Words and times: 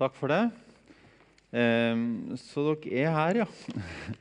Takk 0.00 0.14
for 0.16 0.32
det. 0.32 0.46
Eh, 1.52 1.98
så 2.40 2.62
dere 2.70 3.02
er 3.02 3.10
her, 3.12 3.38
ja. 3.42 3.46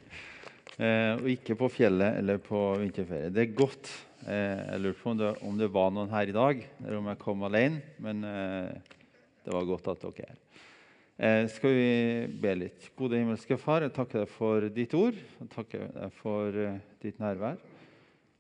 eh, 0.84 1.14
og 1.14 1.30
ikke 1.32 1.56
på 1.62 1.70
fjellet 1.72 2.18
eller 2.20 2.42
på 2.44 2.60
vinterferie. 2.82 3.30
Det 3.32 3.46
er 3.46 3.54
godt. 3.56 3.88
Eh, 4.26 4.60
jeg 4.74 4.82
lurte 4.84 5.00
på 5.00 5.14
om 5.14 5.22
det, 5.22 5.30
om 5.48 5.62
det, 5.62 5.70
var 5.72 5.96
noen 5.96 6.12
her 6.12 6.28
i 6.28 6.36
dag, 6.36 6.66
eller 6.84 7.00
om 7.00 7.08
jeg 7.08 7.22
kom 7.24 7.48
alene. 7.48 7.80
Men 8.04 8.28
eh, 8.28 9.00
det 9.46 9.56
var 9.56 9.72
godt 9.72 9.88
at 9.94 10.04
dere 10.04 10.28
er 10.28 10.34
her. 10.34 10.44
Eh, 11.16 11.48
skal 11.56 11.80
vi 11.80 11.90
be 12.44 12.56
litt? 12.60 12.92
Gode 13.00 13.24
himmelske 13.24 13.56
Far, 13.64 13.88
jeg 13.88 13.96
takker 13.96 14.26
deg 14.26 14.36
for 14.36 14.68
ditt 14.76 15.00
ord. 15.00 15.16
Jeg 15.16 15.52
takker 15.56 15.90
deg 15.96 16.18
for 16.20 16.60
eh, 16.60 16.82
ditt 17.00 17.24
nærvær. 17.24 17.56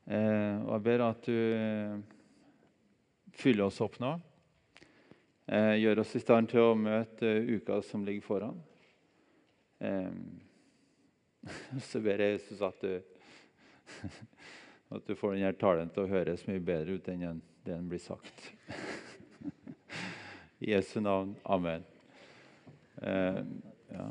og 0.09 0.71
jeg 0.75 0.83
ber 0.91 1.07
at 1.07 1.23
du 1.23 1.39
fyller 3.31 3.69
oss 3.69 3.79
opp 3.79 3.95
nå. 4.03 4.17
Eh, 5.51 5.75
gjør 5.81 6.03
oss 6.03 6.11
i 6.13 6.19
stand 6.21 6.51
til 6.51 6.61
å 6.61 6.75
møte 6.77 7.29
uka 7.49 7.79
som 7.81 8.03
ligger 8.05 8.21
foran. 8.21 8.57
Eh, 9.81 10.11
så 11.89 12.01
ber 12.05 12.21
jeg 12.21 12.35
Jesus 12.35 12.61
at 12.67 12.83
du, 12.85 12.99
at 14.93 15.09
du 15.09 15.15
får 15.17 15.39
denne 15.39 15.55
talen 15.57 15.89
til 15.95 16.05
å 16.05 16.11
høres 16.11 16.45
mye 16.45 16.61
bedre 16.61 16.99
ut 16.99 17.09
enn 17.09 17.25
det 17.65 17.71
den 17.71 17.89
blir 17.89 18.03
sagt. 18.03 18.45
I 20.61 20.75
Jesu 20.75 20.99
navn. 21.01 21.33
Amen. 21.49 21.87
Eh, 23.01 23.41
ja. 23.95 24.07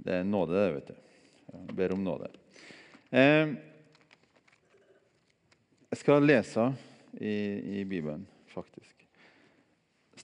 Det 0.00 0.20
er 0.22 0.28
nåde, 0.32 0.56
det, 0.56 0.74
vet 0.78 0.92
du. 0.94 1.14
Jeg 1.52 1.76
ber 1.76 1.98
om 1.98 2.08
nåde. 2.08 2.32
Eh, 3.12 3.52
jeg 5.92 6.04
skal 6.06 6.24
lese 6.24 6.70
i, 7.20 7.34
i 7.82 7.84
Bibelen, 7.84 8.24
faktisk 8.54 8.95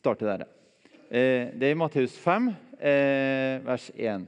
starte 0.03 0.27
der. 0.27 0.47
Eh, 1.13 1.53
det 1.55 1.69
er 1.69 1.77
i 1.77 1.79
Matteus 1.79 2.17
5, 2.19 2.49
eh, 2.81 3.63
vers 3.63 3.91
1. 3.95 4.27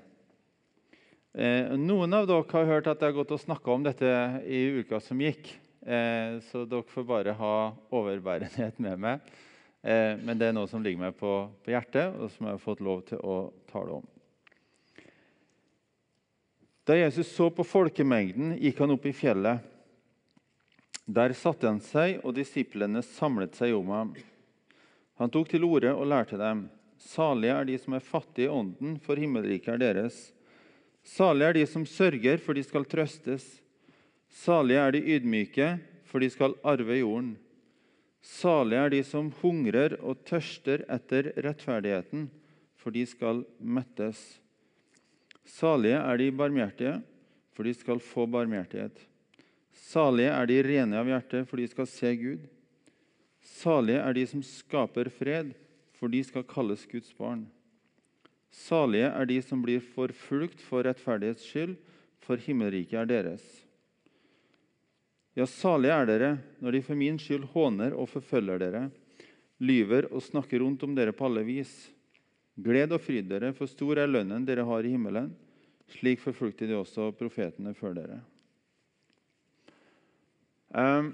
Eh, 1.34 1.72
noen 1.80 2.14
av 2.14 2.28
dere 2.30 2.46
har 2.52 2.68
hørt 2.68 2.86
at 2.86 3.00
jeg 3.02 3.10
har 3.10 3.16
gått 3.16 3.32
og 3.34 3.42
snakka 3.42 3.72
om 3.74 3.82
dette 3.82 4.10
i 4.46 4.68
uka 4.78 5.00
som 5.02 5.18
gikk. 5.18 5.56
Så 5.84 6.62
dere 6.64 6.86
får 6.88 7.04
bare 7.04 7.32
ha 7.36 7.74
overbærenhet 7.92 8.78
med 8.80 9.02
meg. 9.02 9.26
Men 9.84 10.38
det 10.40 10.46
er 10.48 10.54
noe 10.56 10.64
som 10.70 10.80
ligger 10.80 11.02
meg 11.02 11.18
på, 11.18 11.32
på 11.60 11.74
hjertet, 11.74 12.14
og 12.16 12.30
som 12.32 12.46
jeg 12.46 12.54
har 12.54 12.62
fått 12.62 12.80
lov 12.80 13.02
til 13.04 13.20
å 13.20 13.34
tale 13.68 13.98
om. 13.98 14.06
Da 16.88 16.96
Jesus 16.96 17.28
så 17.36 17.50
på 17.52 17.66
folkemengden, 17.68 18.54
gikk 18.56 18.80
han 18.80 18.94
opp 18.96 19.04
i 19.04 19.12
fjellet. 19.12 19.60
Der 21.04 21.36
satte 21.36 21.68
han 21.68 21.84
seg, 21.84 22.22
og 22.24 22.32
disiplene 22.38 23.04
samlet 23.04 23.60
seg 23.60 23.77
om 23.77 23.92
ham. 23.92 24.14
Han 25.20 25.30
tok 25.30 25.52
til 25.52 25.64
orde 25.66 25.92
og 25.94 26.08
lærte 26.10 26.38
dem.: 26.40 26.66
Salige 26.98 27.52
er 27.54 27.66
de 27.68 27.78
som 27.78 27.94
er 27.94 28.02
fattige 28.02 28.48
i 28.48 28.50
ånden, 28.50 28.98
for 28.98 29.18
himmelriket 29.20 29.74
er 29.74 29.82
deres. 29.82 30.32
Salige 31.04 31.48
er 31.48 31.56
de 31.58 31.66
som 31.66 31.86
sørger, 31.86 32.38
for 32.38 32.56
de 32.56 32.62
skal 32.64 32.84
trøstes. 32.84 33.60
Salige 34.28 34.80
er 34.80 34.94
de 34.94 35.02
ydmyke, 35.16 35.78
for 36.04 36.18
de 36.18 36.30
skal 36.30 36.56
arve 36.64 36.98
jorden. 36.98 37.34
Salige 38.24 38.80
er 38.80 38.94
de 38.94 39.02
som 39.04 39.30
hungrer 39.42 39.98
og 40.00 40.24
tørster 40.24 40.86
etter 40.88 41.30
rettferdigheten, 41.44 42.30
for 42.80 42.90
de 42.90 43.04
skal 43.06 43.44
mettes. 43.60 44.40
Salige 45.44 46.00
er 46.00 46.16
de 46.16 46.30
barmhjertige, 46.32 47.02
for 47.52 47.68
de 47.68 47.74
skal 47.76 48.00
få 48.00 48.26
barmhjertighet. 48.26 48.96
Salige 49.74 50.32
er 50.32 50.48
de 50.48 50.62
rene 50.64 50.98
av 50.98 51.10
hjerte, 51.10 51.44
for 51.44 51.60
de 51.60 51.68
skal 51.68 51.86
se 51.90 52.14
Gud. 52.16 52.48
Salige 53.44 54.00
er 54.00 54.16
de 54.16 54.24
som 54.28 54.42
skaper 54.44 55.10
fred, 55.12 55.52
for 55.98 56.08
de 56.08 56.22
skal 56.24 56.46
kalles 56.48 56.86
Guds 56.88 57.12
barn. 57.16 57.44
Salige 58.54 59.10
er 59.10 59.28
de 59.28 59.36
som 59.44 59.62
blir 59.64 59.84
forfulgt 59.94 60.62
for 60.64 60.86
rettferdighets 60.86 61.44
skyld, 61.44 61.76
for 62.24 62.40
himmelriket 62.40 63.02
er 63.02 63.10
deres. 63.10 63.44
Ja, 65.34 65.44
salige 65.50 65.92
er 65.92 66.08
dere 66.08 66.30
når 66.62 66.77
de 66.77 66.83
for 66.86 66.96
min 66.98 67.18
skyld 67.20 67.48
håner 67.52 67.96
og 67.98 68.08
forfølger 68.12 68.62
dere, 68.62 68.84
lyver 69.58 70.08
og 70.12 70.22
snakker 70.22 70.62
rundt 70.62 70.83
om 70.86 70.94
dere 70.96 71.12
på 71.12 71.27
alle 71.27 71.42
vis. 71.46 71.72
Gled 72.54 72.94
og 72.94 73.02
fryd 73.02 73.27
dere, 73.28 73.50
for 73.52 73.68
stor 73.68 73.98
er 73.98 74.10
lønnen 74.10 74.46
dere 74.46 74.64
har 74.66 74.86
i 74.86 74.94
himmelen. 74.94 75.33
Slik 75.90 76.22
forfulgte 76.22 76.68
de 76.70 76.78
også 76.78 77.10
profetene 77.18 77.74
før 77.77 77.98
dere. 77.98 78.20
Um, 80.74 81.12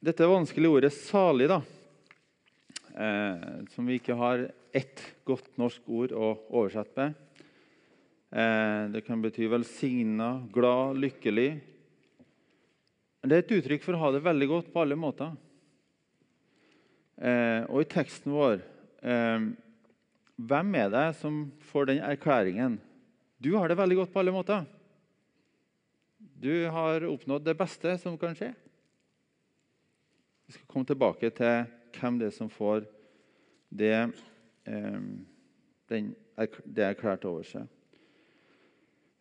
dette 0.00 0.26
vanskelige 0.26 0.72
ordet 0.72 0.92
'salig', 0.92 1.48
da, 1.48 1.60
eh, 2.96 3.66
som 3.68 3.86
vi 3.86 3.98
ikke 4.00 4.16
har 4.16 4.50
ett 4.72 5.02
godt 5.24 5.58
norsk 5.60 5.82
ord 5.88 6.12
å 6.12 6.38
oversette 6.48 6.96
med. 6.96 7.14
Eh, 8.30 8.88
det 8.94 9.04
kan 9.04 9.20
bety 9.20 9.48
velsigna, 9.50 10.46
glad, 10.52 10.96
lykkelig. 10.96 11.60
Det 13.20 13.36
er 13.36 13.42
et 13.42 13.56
uttrykk 13.58 13.82
for 13.84 13.94
å 13.94 14.00
ha 14.04 14.12
det 14.12 14.24
veldig 14.24 14.48
godt 14.48 14.72
på 14.72 14.80
alle 14.80 14.96
måter. 14.96 15.34
Eh, 17.20 17.66
og 17.68 17.82
i 17.82 17.90
teksten 17.90 18.32
vår 18.32 18.62
eh, 19.04 19.50
Hvem 20.40 20.70
er 20.80 20.88
det 20.88 21.16
som 21.18 21.50
får 21.68 21.90
den 21.90 21.98
erklæringen? 22.00 22.78
Du 23.36 23.52
har 23.58 23.68
det 23.68 23.76
veldig 23.76 23.98
godt 23.98 24.12
på 24.14 24.22
alle 24.22 24.32
måter. 24.32 24.64
Du 26.16 26.64
har 26.72 27.04
oppnådd 27.04 27.44
det 27.44 27.58
beste 27.58 27.98
som 28.00 28.16
kan 28.16 28.32
skje. 28.32 28.54
Vi 30.50 30.56
skal 30.56 30.66
komme 30.66 30.82
tilbake 30.88 31.28
til 31.30 31.68
hvem 31.94 32.16
det 32.18 32.26
er 32.26 32.32
som 32.34 32.48
får 32.50 32.80
det, 33.70 34.10
eh, 34.66 35.04
det 35.86 36.82
erklært 36.82 37.22
over 37.28 37.46
seg. 37.46 37.68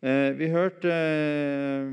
Eh, 0.02 0.32
vi 0.34 0.48
hørte 0.50 0.90
eh, 0.90 1.92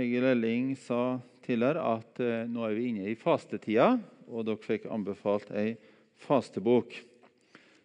Egil 0.00 0.26
Elling 0.32 0.72
sa 0.74 1.20
tidligere 1.46 1.84
at 1.92 2.18
eh, 2.26 2.50
nå 2.50 2.64
er 2.66 2.74
vi 2.74 2.88
inne 2.88 3.06
i 3.06 3.14
fastetida, 3.14 4.00
og 4.26 4.48
dere 4.48 4.58
fikk 4.64 4.88
anbefalt 4.90 5.54
ei 5.54 5.76
fastebok. 6.26 6.90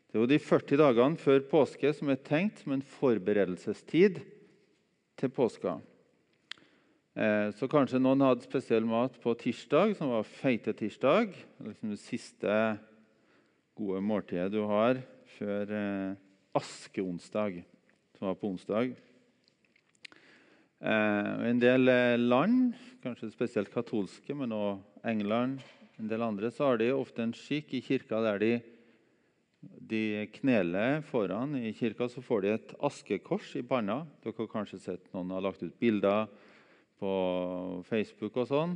Det 0.09 0.17
var 0.17 0.31
de 0.33 0.41
40 0.41 0.81
dagene 0.81 1.21
før 1.21 1.45
påske 1.51 1.93
som 1.93 2.09
er 2.09 2.23
tenkt 2.25 2.63
som 2.63 2.73
en 2.73 2.81
forberedelsestid 2.97 4.17
til 5.21 5.29
påska. 5.29 5.77
Eh, 7.17 7.47
så 7.57 7.65
kanskje 7.65 7.97
noen 7.97 8.21
hadde 8.21 8.45
spesiell 8.45 8.85
mat 8.85 9.15
på 9.23 9.31
tirsdag, 9.41 9.95
som 9.97 10.11
var 10.13 10.27
feitetirsdag. 10.27 11.31
Liksom 11.65 11.89
det 11.89 11.97
siste 11.97 12.57
gode 13.77 14.03
måltidet 14.05 14.51
du 14.53 14.59
har 14.69 14.99
før 15.39 15.71
eh, 15.73 16.19
askeonsdag, 16.59 17.63
som 18.19 18.29
var 18.29 18.37
på 18.37 18.51
onsdag. 18.51 18.91
Eh, 20.77 21.31
en 21.49 21.61
del 21.63 21.89
land, 22.21 22.75
kanskje 23.01 23.31
spesielt 23.33 23.73
katolske, 23.73 24.35
men 24.37 24.53
også 24.53 25.07
England, 25.09 25.63
en 25.97 26.11
del 26.11 26.21
andre, 26.21 26.51
så 26.53 26.67
har 26.69 26.77
de 26.83 26.91
ofte 26.93 27.25
en 27.25 27.33
skikk 27.33 27.73
i 27.73 27.81
kirka 27.81 28.19
der 28.27 28.43
de, 28.43 28.51
de 29.89 30.03
kneler 30.35 31.01
foran. 31.09 31.57
I 31.57 31.73
kirka 31.73 32.11
så 32.13 32.21
får 32.21 32.45
de 32.45 32.53
et 32.59 32.77
askekors 32.91 33.55
i 33.57 33.65
panna. 33.65 34.03
Dere 34.21 34.37
har 34.37 34.51
kanskje 34.53 34.83
sett 34.83 35.09
noen 35.17 35.33
har 35.33 35.41
lagt 35.47 35.65
ut 35.65 35.73
bilder 35.81 36.29
på 36.99 37.13
Facebook 37.87 38.37
og 38.41 38.49
sånn. 38.49 38.75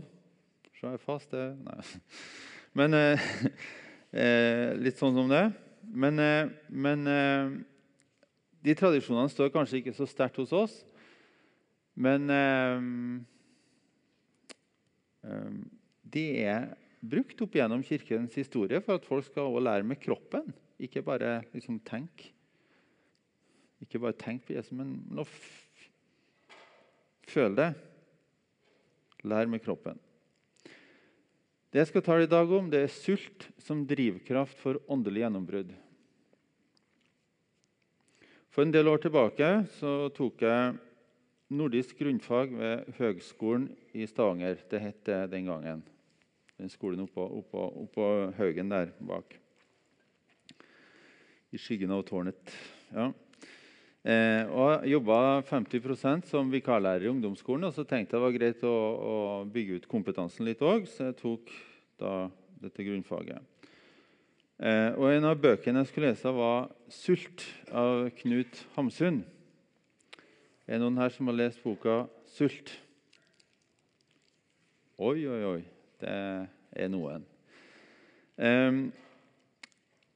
Så 0.78 0.90
er 0.90 0.96
jeg 0.96 1.04
fast, 1.04 1.34
det 1.34 1.52
Nei. 1.62 1.82
Men 2.78 2.96
eh, 2.96 3.26
eh, 4.24 4.70
Litt 4.80 5.02
sånn 5.02 5.18
som 5.18 5.30
det. 5.32 5.46
Men, 5.92 6.20
eh, 6.22 6.50
men 6.70 7.08
eh, 7.10 7.54
de 8.64 8.76
tradisjonene 8.78 9.32
står 9.34 9.50
kanskje 9.52 9.82
ikke 9.82 9.96
så 9.98 10.08
sterkt 10.08 10.38
hos 10.40 10.54
oss. 10.56 10.76
Men 12.00 12.30
eh, 12.32 12.78
de 16.14 16.26
er 16.46 16.70
brukt 17.02 17.42
opp 17.44 17.58
gjennom 17.58 17.84
Kirkens 17.86 18.38
historie 18.38 18.80
for 18.86 19.00
at 19.00 19.08
folk 19.10 19.26
skal 19.28 19.58
lære 19.60 19.88
med 19.88 20.00
kroppen. 20.02 20.54
Ikke 20.82 21.04
bare 21.06 21.42
liksom 21.52 21.82
tenke. 21.86 22.32
Ikke 23.82 24.00
bare 24.02 24.18
tenk 24.18 24.46
på 24.46 24.54
Jesus, 24.54 24.74
men 24.78 25.00
nå 25.10 25.26
føl 27.32 27.58
det. 27.58 27.72
Lær 29.24 29.50
med 29.50 29.62
kroppen. 29.64 30.00
Det 31.72 31.80
jeg 31.80 31.88
skal 31.88 32.04
tale 32.04 32.26
i 32.26 32.32
dag 32.32 32.50
om, 32.52 32.68
det 32.68 32.82
er 32.84 32.92
sult 32.92 33.48
som 33.62 33.86
drivkraft 33.88 34.58
for 34.60 34.82
åndelig 34.92 35.24
gjennombrudd. 35.24 35.72
For 38.52 38.66
en 38.66 38.74
del 38.74 38.90
år 38.92 39.00
tilbake 39.00 39.52
så 39.78 40.10
tok 40.12 40.44
jeg 40.44 40.74
nordisk 41.56 41.96
grunnfag 42.00 42.52
ved 42.52 42.90
Høgskolen 42.98 43.70
i 43.96 44.04
Stavanger. 44.10 44.60
Det 44.68 44.82
het 44.84 45.00
det 45.08 45.22
den 45.32 45.48
gangen. 45.48 45.86
Den 46.60 46.70
skolen 46.70 47.06
oppå, 47.06 47.24
oppå, 47.40 47.64
oppå 47.86 48.08
haugen 48.36 48.74
der 48.74 48.92
bak. 49.00 49.38
I 51.52 51.60
skyggen 51.60 51.92
av 51.96 52.04
tårnet. 52.08 52.52
Ja. 52.92 53.12
Eh, 54.02 54.50
og 54.50 54.88
jobba 54.90 55.44
50% 55.46 56.26
som 56.32 56.50
vikarlærer 56.50 57.06
i 57.06 57.12
ungdomsskolen. 57.12 57.68
Og 57.70 57.76
så 57.76 57.86
tenkte 57.86 58.16
jeg 58.16 58.18
det 58.18 58.26
var 58.26 58.38
greit 58.38 58.64
å, 58.66 58.76
å 58.98 59.18
bygge 59.46 59.78
ut 59.78 59.90
kompetansen 59.92 60.48
litt 60.48 60.64
òg, 60.66 60.88
så 60.90 61.12
jeg 61.12 61.20
tok 61.22 61.52
da 62.02 62.14
dette 62.64 62.86
grunnfaget. 62.86 63.42
Eh, 64.62 64.90
og 64.98 65.12
En 65.14 65.30
av 65.30 65.38
bøkene 65.42 65.84
jeg 65.84 65.92
skulle 65.92 66.14
lese, 66.14 66.34
var 66.34 66.72
'Sult' 66.90 67.46
av 67.70 68.10
Knut 68.18 68.66
Hamsun. 68.76 69.24
Er 70.68 70.78
det 70.78 70.82
noen 70.82 70.98
her 70.98 71.10
som 71.10 71.28
har 71.28 71.38
lest 71.38 71.62
boka 71.64 72.08
'Sult'? 72.26 72.74
Oi, 74.98 75.26
oi, 75.26 75.44
oi. 75.46 75.64
Det 76.02 76.48
er 76.74 76.90
noen. 76.90 77.26
Um, 78.38 78.92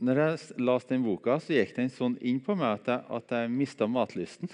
når 0.03 0.19
jeg 0.19 0.39
leste 0.59 0.91
den 0.91 1.05
boka, 1.05 1.37
så 1.39 1.55
gikk 1.55 1.75
den 1.77 1.91
sånn 1.93 2.17
inn 2.19 2.41
på 2.43 2.55
meg 2.59 2.81
at 2.81 2.89
jeg, 2.91 3.03
at 3.17 3.35
jeg 3.37 3.51
mista 3.53 3.87
matlysten. 3.87 4.51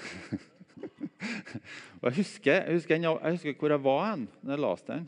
og 2.02 2.06
jeg 2.10 2.18
husker, 2.20 2.60
jeg, 2.60 2.76
husker, 2.78 3.02
jeg 3.02 3.36
husker, 3.38 3.56
hvor 3.58 3.74
jeg 3.74 3.84
var 3.88 4.04
hen 4.12 4.28
når 4.42 4.54
jeg 4.54 4.64
leste 4.66 4.94
den. 4.94 5.08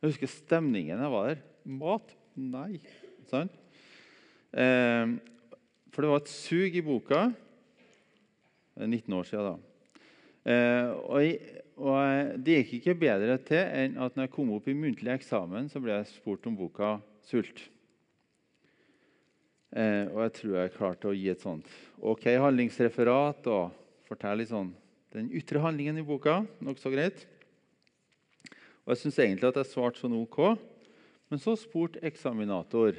Jeg 0.00 0.12
husker 0.12 0.32
stemningen 0.32 1.02
jeg 1.02 1.12
var 1.12 1.32
der. 1.32 1.42
Mat? 1.80 2.14
Nei. 2.38 2.78
Sånn. 3.30 3.50
Eh, 4.54 5.16
for 5.90 6.06
det 6.06 6.12
var 6.12 6.22
et 6.22 6.32
sug 6.32 6.78
i 6.78 6.84
boka. 6.86 7.26
Det 8.78 8.86
er 8.86 8.92
19 8.94 9.18
år 9.18 9.28
siden, 9.28 9.50
da. 9.50 10.06
Eh, 10.50 10.92
og, 10.94 11.18
jeg, 11.20 11.58
og, 11.74 12.38
det 12.46 12.60
gikk 12.62 12.78
ikke 12.78 12.96
bedre 13.02 13.36
til 13.50 13.60
enn 13.60 13.98
at 14.00 14.14
når 14.14 14.28
jeg 14.28 14.34
kom 14.38 14.54
opp 14.54 14.70
i 14.70 14.78
muntlig 14.78 15.12
eksamen, 15.18 15.68
så 15.68 15.82
ble 15.82 15.98
jeg 15.98 16.08
spurt 16.14 16.46
om 16.48 16.56
boka 16.56 16.94
'Sult'. 17.26 17.66
Eh, 19.70 20.06
og 20.10 20.24
jeg 20.24 20.32
tror 20.40 20.54
jeg 20.58 20.74
klarte 20.74 21.10
å 21.10 21.14
gi 21.14 21.28
et 21.30 21.42
sånt 21.44 21.68
ok 22.02 22.24
handlingsreferat 22.42 23.46
og 23.52 23.76
fortelle 24.08 24.40
litt 24.40 24.50
sånn 24.50 24.72
den 25.14 25.28
ytre 25.34 25.62
handlingen 25.62 25.98
i 25.98 26.06
boka. 26.06 26.40
Nokså 26.62 26.90
greit. 26.90 27.22
Og 28.84 28.94
jeg 28.94 29.02
syns 29.04 29.20
egentlig 29.22 29.50
at 29.50 29.60
jeg 29.60 29.70
svarte 29.70 30.02
sånn 30.02 30.16
ok. 30.18 30.40
Men 31.30 31.42
så 31.42 31.54
spurte 31.58 32.02
eksaminator 32.06 32.98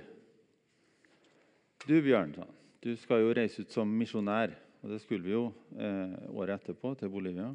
Du, 1.81 1.95
Bjørn, 1.97 2.35
du 2.83 2.93
skal 2.99 3.23
jo 3.23 3.33
reise 3.35 3.63
ut 3.63 3.73
som 3.73 3.89
misjonær. 3.89 4.53
Og 4.81 4.93
det 4.93 5.01
skulle 5.03 5.25
vi 5.25 5.33
jo 5.33 5.47
eh, 5.77 6.13
året 6.33 6.61
etterpå, 6.61 6.93
til 6.97 7.11
Bolivia. 7.13 7.51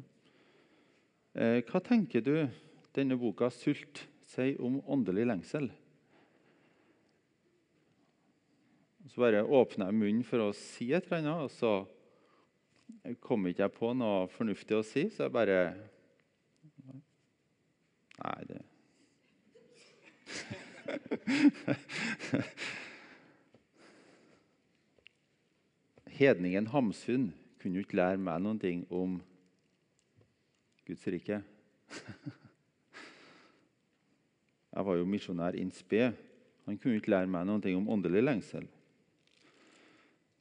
Eh, 1.35 1.59
hva 1.67 1.81
tenker 1.83 2.23
du 2.23 2.35
denne 2.95 3.17
boka 3.19 3.49
'Sult' 3.51 4.05
sier 4.27 4.59
om 4.63 4.79
åndelig 4.87 5.25
lengsel? 5.27 5.69
Så 9.07 9.21
bare 9.21 9.43
åpna 9.43 9.85
jeg 9.87 9.95
munnen 9.95 10.23
for 10.27 10.39
å 10.43 10.53
si 10.55 10.91
et 10.95 11.05
eller 11.07 11.17
annet, 11.21 11.43
og 11.47 11.51
så 11.53 11.71
kom 13.23 13.47
ikke 13.47 13.63
jeg 13.63 13.75
på 13.77 13.93
noe 13.95 14.27
fornuftig 14.31 14.75
å 14.75 14.83
si, 14.85 15.09
så 15.13 15.23
jeg 15.27 15.35
bare 15.35 15.59
Nei, 18.17 18.41
det 18.49 18.61
Hedningen 26.17 26.67
Hamsun 26.71 27.33
kunne 27.61 27.77
jo 27.77 27.83
ikke 27.85 27.99
lære 27.99 28.17
meg 28.17 28.41
noen 28.41 28.59
ting 28.61 28.79
om 28.89 29.21
Guds 30.87 31.07
rike. 31.11 31.41
Jeg 34.77 34.85
var 34.85 34.95
jo 34.97 35.05
misjonær 35.09 35.53
in 35.59 35.71
spe. 35.73 36.13
Han 36.65 36.77
kunne 36.79 36.97
ikke 37.01 37.11
lære 37.11 37.29
meg 37.33 37.45
noen 37.49 37.61
ting 37.63 37.75
om 37.77 37.89
åndelig 37.91 38.23
lengsel. 38.23 38.65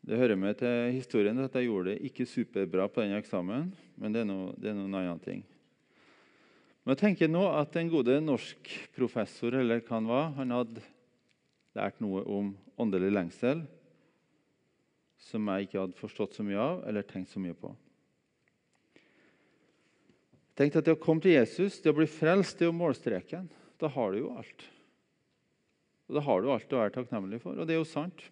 Det 0.06 0.18
hører 0.20 0.38
med 0.38 0.54
til 0.60 0.92
historien 0.94 1.38
at 1.42 1.54
jeg 1.58 1.66
gjorde 1.66 1.90
det 1.90 2.06
ikke 2.06 2.28
superbra 2.30 2.86
på 2.86 3.02
den 3.02 3.16
eksamen, 3.16 3.72
men 3.98 4.12
det 4.14 4.20
er 4.22 4.28
noe, 4.28 4.52
det 4.54 4.70
er 4.70 4.76
noen 4.78 4.94
annen 4.94 5.22
ting. 5.22 5.40
Men 6.84 6.94
jeg 6.94 7.00
tenker 7.00 7.30
nå 7.32 7.42
at 7.50 7.74
En 7.74 7.90
gode 7.90 8.20
norsk 8.22 8.70
professor 8.94 9.56
eller 9.58 9.82
hva 9.82 9.96
han 9.96 10.06
var, 10.06 10.28
han 10.36 10.54
hadde 10.54 10.84
lært 11.74 11.98
noe 12.00 12.22
om 12.22 12.52
åndelig 12.78 13.10
lengsel 13.16 13.64
som 15.26 15.50
jeg 15.50 15.66
ikke 15.66 15.80
hadde 15.82 15.98
forstått 15.98 16.38
så 16.38 16.46
mye 16.46 16.60
av 16.62 16.86
eller 16.86 17.02
tenkt 17.02 17.32
så 17.32 17.42
mye 17.42 17.56
på. 17.58 17.72
Tenk 20.56 20.78
at 20.78 20.86
Det 20.86 20.94
å 20.94 21.02
komme 21.02 21.24
til 21.24 21.34
Jesus, 21.34 21.80
det 21.82 21.90
å 21.90 21.98
bli 21.98 22.06
frelst, 22.06 22.60
det 22.60 22.68
er 22.68 22.70
jo 22.70 22.78
målstreken. 22.78 23.50
Da 23.82 23.90
har 23.90 24.14
du 24.14 24.22
jo 24.22 24.30
alt. 24.38 24.70
Og 26.06 26.14
Da 26.14 26.22
har 26.22 26.40
du 26.40 26.52
alt 26.54 26.72
å 26.72 26.80
være 26.84 26.94
takknemlig 26.94 27.42
for, 27.42 27.58
og 27.58 27.66
det 27.66 27.74
er 27.74 27.82
jo 27.82 27.90
sant. 27.90 28.22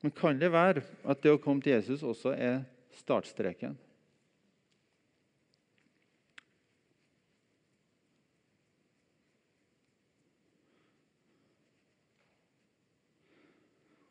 Men 0.00 0.10
kan 0.16 0.40
det 0.40 0.52
være 0.52 0.82
at 1.04 1.22
det 1.22 1.32
å 1.34 1.40
komme 1.40 1.60
til 1.64 1.76
Jesus 1.76 2.02
også 2.02 2.32
er 2.32 2.62
startstreken? 2.96 3.76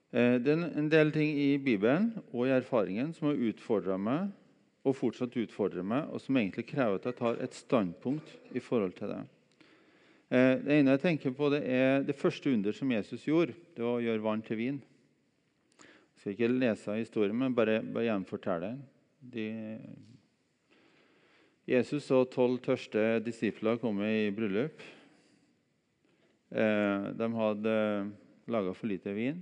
Eh, 0.09 0.38
det 0.41 0.53
er 0.53 0.68
en 0.77 0.89
del 0.89 1.12
ting 1.13 1.36
i 1.38 1.57
Bibelen 1.62 2.12
og 2.31 2.47
i 2.47 2.53
erfaringen 2.53 3.12
som 3.13 3.30
har 3.30 3.41
utfordra 3.50 3.97
meg 4.01 4.30
og 4.88 4.95
fortsatt 4.95 5.36
utfordrer 5.38 5.83
meg, 5.86 6.07
og 6.09 6.21
som 6.24 6.38
egentlig 6.39 6.65
krever 6.69 6.97
at 6.97 7.06
jeg 7.09 7.18
tar 7.19 7.41
et 7.44 7.57
standpunkt 7.57 8.31
i 8.56 8.62
forhold 8.63 8.95
til 8.97 9.12
det. 9.12 9.19
Eh, 10.30 10.53
det 10.63 10.77
ene 10.80 10.95
jeg 10.95 11.03
tenker 11.03 11.36
på, 11.36 11.50
det 11.53 11.62
er 11.65 12.06
det 12.07 12.18
første 12.18 12.53
under 12.53 12.74
som 12.74 12.91
Jesus 12.91 13.25
gjorde. 13.27 13.57
Det 13.75 13.86
var 13.86 14.00
å 14.00 14.06
gjøre 14.06 14.25
vann 14.25 14.45
til 14.45 14.57
vin. 14.57 14.80
Jeg 16.19 16.24
skal 16.25 16.33
ikke 16.36 16.48
lese 16.51 16.94
historien, 17.00 17.36
men 17.39 17.54
bare, 17.56 17.77
bare 17.80 18.10
gjenfortelle 18.10 18.74
den. 19.24 19.86
Jesus 21.63 22.10
og 22.12 22.25
tolv 22.33 22.57
tørste 22.60 23.21
disipler 23.24 23.80
kom 23.80 24.01
i 24.04 24.27
bryllup. 24.36 24.83
Eh, 26.51 27.07
de 27.16 27.30
hadde 27.38 27.77
laga 28.51 28.75
for 28.75 28.92
lite 28.92 29.16
vin. 29.16 29.39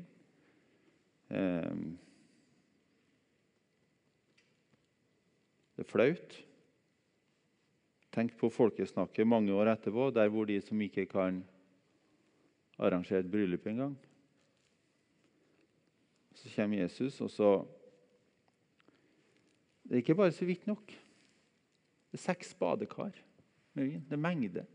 Eh, 1.34 1.82
det 5.74 5.82
er 5.82 5.94
flaut. 5.96 6.42
Tenk 8.14 8.38
på 8.38 8.54
folkesnakket 8.54 9.26
mange 9.26 9.50
år 9.50 9.74
etterpå, 9.74 10.12
der 10.14 10.30
hvor 10.30 10.46
de 10.46 10.62
som 10.62 10.86
ikke 10.86 11.10
kan 11.10 11.42
arrangere 12.78 13.26
et 13.26 13.34
bryllup 13.34 13.66
engang. 13.66 13.98
Så 16.38 16.52
kommer 16.54 16.84
Jesus, 16.84 17.22
og 17.22 17.32
så 17.34 17.52
Det 19.88 19.96
er 19.96 20.04
ikke 20.04 20.18
bare 20.20 20.36
så 20.36 20.46
vidt 20.46 20.66
nok. 20.68 20.92
Det 22.12 22.18
er 22.18 22.24
seks 22.26 22.50
badekar 22.60 23.16
med 23.74 23.86
vin. 23.88 24.04
Det 24.04 24.18
er 24.18 24.20
mengde. 24.20 24.66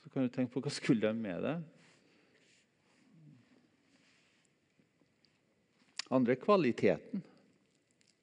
Så 0.00 0.08
kan 0.08 0.24
du 0.24 0.32
tenke 0.32 0.54
på 0.54 0.62
hva 0.64 0.72
skulle 0.72 1.04
de 1.04 1.12
med 1.12 1.44
det? 1.44 1.58
Andre 6.08 6.32
er 6.32 6.40
kvaliteten. 6.40 7.24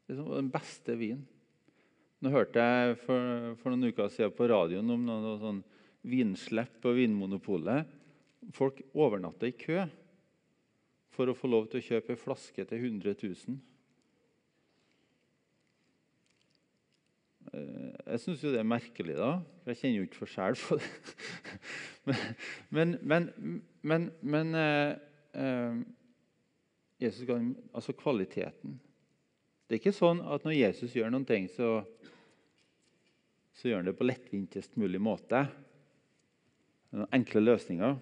Det 0.07 0.17
er 0.17 0.33
den 0.41 0.49
beste 0.53 0.97
vinen. 0.97 1.27
Nå 2.21 2.29
hørte 2.33 2.61
jeg 2.61 2.97
for, 3.01 3.55
for, 3.61 3.73
noen 3.73 3.89
uker 3.89 4.09
siden 4.13 4.33
på 4.37 4.49
radioen 4.49 4.89
om 4.93 5.05
noe, 5.05 5.21
noe 5.21 5.39
sånn 5.41 5.63
vinslepp 6.05 6.75
på 6.81 6.93
Vinmonopolet. 6.97 7.89
Folk 8.57 8.81
overnatter 8.93 9.49
i 9.49 9.57
kø 9.57 9.85
for 11.11 11.29
å 11.29 11.35
få 11.35 11.49
lov 11.51 11.67
til 11.69 11.81
å 11.81 11.87
kjøpe 11.89 12.13
en 12.13 12.19
flaske 12.19 12.65
til 12.67 12.87
100 12.87 13.15
000. 13.19 13.59
Eh, 17.51 17.95
jeg 18.13 18.21
syns 18.23 18.43
jo 18.45 18.51
det 18.53 18.61
er 18.61 18.67
merkelig, 18.67 19.17
da. 19.19 19.31
Jeg 19.67 19.79
kjenner 19.81 19.97
jo 19.97 20.07
ikke 20.07 20.21
forskjell 20.21 20.59
på 20.61 20.77
det. 20.79 20.91
men, 22.75 22.95
men, 23.01 23.27
men, 23.83 24.07
men 24.21 24.55
eh, 24.57 24.93
eh, 25.35 25.81
Jesus 27.01 27.27
ga 27.27 27.39
altså 27.73 27.95
kvaliteten. 27.97 28.79
Det 29.67 29.77
er 29.77 29.81
ikke 29.81 29.95
sånn 29.95 30.23
at 30.27 30.45
når 30.45 30.57
Jesus 30.57 30.95
gjør 30.95 31.11
noen 31.11 31.27
ting, 31.27 31.47
så, 31.51 31.79
så 33.55 33.69
gjør 33.69 33.81
han 33.81 33.89
det 33.89 33.97
på 33.99 34.07
lettvintest 34.07 34.79
mulig 34.79 34.99
måte. 35.03 35.45
Noen 36.91 37.19
enkle 37.19 37.43
løsninger. 37.43 37.99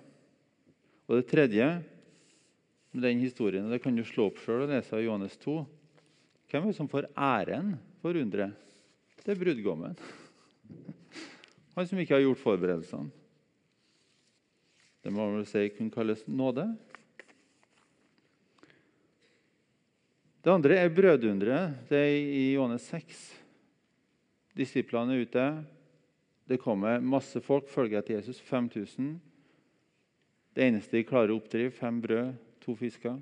Og 1.10 1.18
det 1.18 1.30
tredje 1.30 1.68
den 2.91 3.19
historien. 3.19 3.69
Det 3.69 3.79
kan 3.84 3.96
du 3.96 4.03
slå 4.05 4.29
opp 4.29 4.39
sjøl 4.41 4.65
og 4.65 4.74
lese 4.74 4.96
av 4.96 5.03
Johannes 5.03 5.38
2. 5.43 5.60
Hvem 6.50 6.65
er 6.65 6.72
det 6.72 6.77
som 6.79 6.89
får 6.89 7.10
æren 7.13 7.75
for 8.01 8.17
underet? 8.17 8.58
Det 9.22 9.36
er 9.36 9.41
brudgommen. 9.41 9.98
Han 11.75 11.88
som 11.88 12.00
ikke 12.01 12.17
har 12.17 12.25
gjort 12.25 12.41
forberedelsene. 12.41 13.12
Det 15.00 15.13
må 15.15 15.29
vel 15.31 15.46
si 15.48 15.69
kunne 15.77 15.93
kalles 15.93 16.25
nåde. 16.27 16.65
Det 20.43 20.51
andre 20.51 20.81
er 20.81 20.91
brødunderet. 20.91 21.77
Det 21.88 22.00
er 22.00 22.17
i 22.17 22.43
Johannes 22.55 22.89
6. 22.89 23.22
Disiplene 24.58 25.15
er 25.15 25.24
ute. 25.24 25.48
Det 26.50 26.60
kommer 26.60 27.00
masse 27.00 27.39
folk, 27.46 27.69
følger 27.69 28.01
etter 28.01 28.17
Jesus. 28.17 28.41
5000. 28.41 29.13
Det 30.58 30.65
eneste 30.65 30.98
de 30.98 31.08
klarer 31.08 31.31
å 31.31 31.38
oppdrive, 31.39 31.72
fem 31.72 32.01
brød 32.01 32.34
to 32.63 32.75
fisker. 32.80 33.18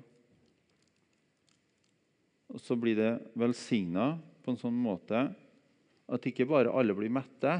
Og 2.48 2.60
så 2.64 2.76
blir 2.80 2.96
det 2.96 3.10
velsigna 3.38 4.14
på 4.44 4.52
en 4.52 4.60
sånn 4.60 4.76
måte 4.76 5.26
at 6.08 6.28
ikke 6.28 6.48
bare 6.48 6.72
alle 6.72 6.96
blir 6.96 7.12
mette, 7.12 7.58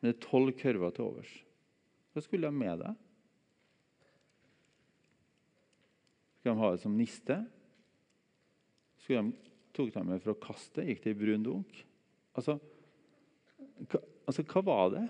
men 0.00 0.10
det 0.10 0.16
er 0.16 0.26
tolv 0.26 0.52
kurver 0.60 0.92
til 0.96 1.06
overs. 1.06 1.30
Hva 2.12 2.24
skulle 2.24 2.50
de 2.50 2.60
med 2.60 2.82
det? 2.82 2.90
Skulle 6.36 6.56
de 6.56 6.64
ha 6.64 6.72
det 6.74 6.82
som 6.82 6.96
niste? 6.96 7.38
Skulle 9.00 9.24
de, 9.28 9.54
tok 9.76 9.94
de 9.94 10.04
med 10.04 10.20
for 10.20 10.34
å 10.34 10.42
kaste? 10.42 10.84
Gikk 10.84 11.04
det 11.04 11.14
i 11.14 11.20
brun 11.22 11.46
dunk? 11.46 11.80
Altså 12.36 12.58
altså, 14.26 14.44
hva 14.44 14.62
var 14.64 14.92
det? 14.94 15.04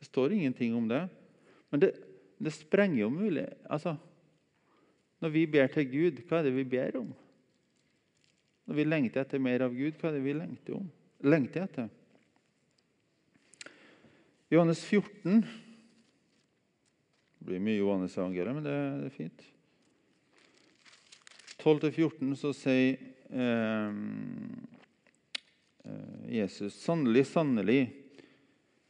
Det 0.00 0.08
står 0.08 0.34
ingenting 0.34 0.74
om 0.74 0.88
det. 0.88 1.02
Men 1.70 1.82
det, 1.82 1.92
det 2.40 2.52
sprenger 2.56 3.02
jo 3.02 3.10
mulig 3.12 3.44
altså, 3.68 3.96
Når 5.20 5.28
vi 5.28 5.46
ber 5.46 5.66
til 5.68 5.90
Gud, 5.90 6.22
hva 6.28 6.38
er 6.40 6.46
det 6.48 6.54
vi 6.56 6.64
ber 6.64 6.96
om? 7.02 7.10
Når 8.64 8.78
vi 8.78 8.84
lengter 8.86 9.20
etter 9.20 9.42
mer 9.42 9.66
av 9.66 9.74
Gud, 9.76 9.98
hva 10.00 10.08
er 10.08 10.16
det 10.16 10.24
vi 10.24 10.32
lengter, 10.38 10.78
om? 10.78 10.86
lengter 11.20 11.66
etter? 11.66 11.90
Johannes 14.50 14.80
14 14.84 15.42
Det 17.36 17.46
blir 17.46 17.60
mye 17.60 17.78
Johannes 17.78 18.16
evangeliet, 18.16 18.56
men 18.56 18.64
det, 18.64 18.76
det 19.02 19.10
er 19.10 19.16
fint. 19.16 19.46
12-14 21.60 22.34
så 22.40 22.54
sier 22.56 22.96
eh, 23.28 23.92
eh, 25.84 26.20
Jesus 26.40 26.80
Sannelig, 26.80 27.26
sannelig, 27.28 27.82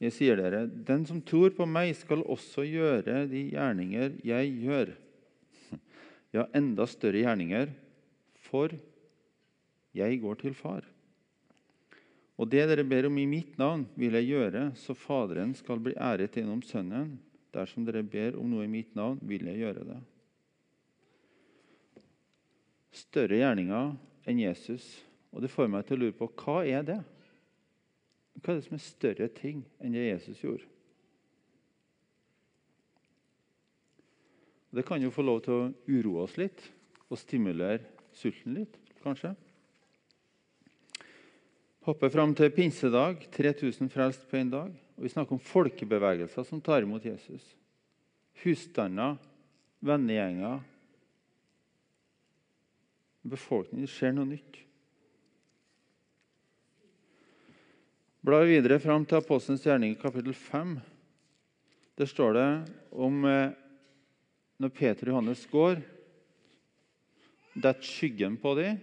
jeg 0.00 0.14
sier 0.16 0.38
dere, 0.40 0.64
den 0.64 1.04
som 1.04 1.20
tror 1.20 1.52
på 1.52 1.66
meg, 1.68 1.92
skal 1.98 2.22
også 2.24 2.64
gjøre 2.64 3.26
de 3.28 3.50
gjerninger 3.52 4.18
jeg 4.26 4.56
gjør. 4.64 4.94
Ja, 6.30 6.44
enda 6.54 6.84
større 6.86 7.24
gjerninger, 7.24 7.72
for 8.46 8.70
jeg 9.98 10.20
går 10.22 10.36
til 10.38 10.54
Far. 10.54 10.84
Og 12.38 12.46
det 12.48 12.62
dere 12.70 12.84
ber 12.86 13.08
om 13.08 13.18
i 13.18 13.26
mitt 13.26 13.58
navn, 13.58 13.82
vil 13.98 14.14
jeg 14.16 14.30
gjøre, 14.30 14.62
så 14.78 14.94
Faderen 14.96 15.56
skal 15.58 15.82
bli 15.82 15.96
æret 15.98 16.38
gjennom 16.38 16.62
Sønnen. 16.64 17.18
Dersom 17.50 17.84
dere 17.84 18.04
ber 18.06 18.38
om 18.38 18.46
noe 18.48 18.64
i 18.64 18.70
mitt 18.70 18.94
navn, 18.96 19.18
vil 19.26 19.50
jeg 19.50 19.58
gjøre 19.60 19.84
det. 19.90 19.98
Større 22.94 23.42
gjerninger 23.42 23.92
enn 24.30 24.40
Jesus. 24.46 24.86
Og 25.34 25.42
det 25.44 25.50
får 25.52 25.68
meg 25.70 25.84
til 25.86 25.98
å 25.98 26.04
lure 26.04 26.16
på 26.16 26.30
hva 26.40 26.62
er 26.64 26.86
det? 26.86 27.00
Hva 28.40 28.54
er 28.54 28.60
det 28.60 28.66
som 28.66 28.76
er 28.76 28.84
større 28.84 29.28
ting 29.36 29.64
enn 29.80 29.94
det 29.96 30.06
Jesus 30.06 30.40
gjorde? 30.40 30.66
Det 34.70 34.84
kan 34.86 35.02
jo 35.02 35.10
få 35.10 35.24
lov 35.26 35.40
til 35.44 35.56
å 35.56 35.70
uroe 35.90 36.24
oss 36.24 36.36
litt 36.38 36.62
og 37.10 37.18
stimulere 37.18 37.82
sulten 38.14 38.54
litt, 38.54 38.76
kanskje. 39.02 39.34
Hopper 41.88 42.12
fram 42.12 42.34
til 42.36 42.52
pinsedag. 42.54 43.24
3000 43.34 43.90
frelst 43.90 44.26
på 44.30 44.38
én 44.38 44.50
dag. 44.52 44.70
Og 44.96 45.02
Vi 45.02 45.08
snakker 45.08 45.32
om 45.32 45.42
folkebevegelser 45.42 46.44
som 46.44 46.60
tar 46.60 46.84
imot 46.84 47.04
Jesus. 47.04 47.56
Husstander, 48.44 49.16
vennegjenger. 49.80 50.60
Befolkningen. 53.26 53.88
Skjer 53.88 54.12
noe 54.14 54.28
nytt. 54.28 54.60
Blar 58.20 58.44
videre 58.44 58.76
fram 58.76 59.06
til 59.08 59.16
Apostelens 59.16 59.62
gjerning, 59.64 59.94
kapittel 59.96 60.34
5. 60.36 60.74
Der 61.96 62.08
står 62.08 62.34
det 62.36 62.48
om 62.92 63.22
eh, 63.24 63.54
når 64.60 64.72
Peter 64.76 65.08
og 65.08 65.14
Johannes 65.14 65.44
går 65.48 65.78
Detter 67.54 67.86
skyggen 67.88 68.36
på 68.42 68.52
dem 68.58 68.76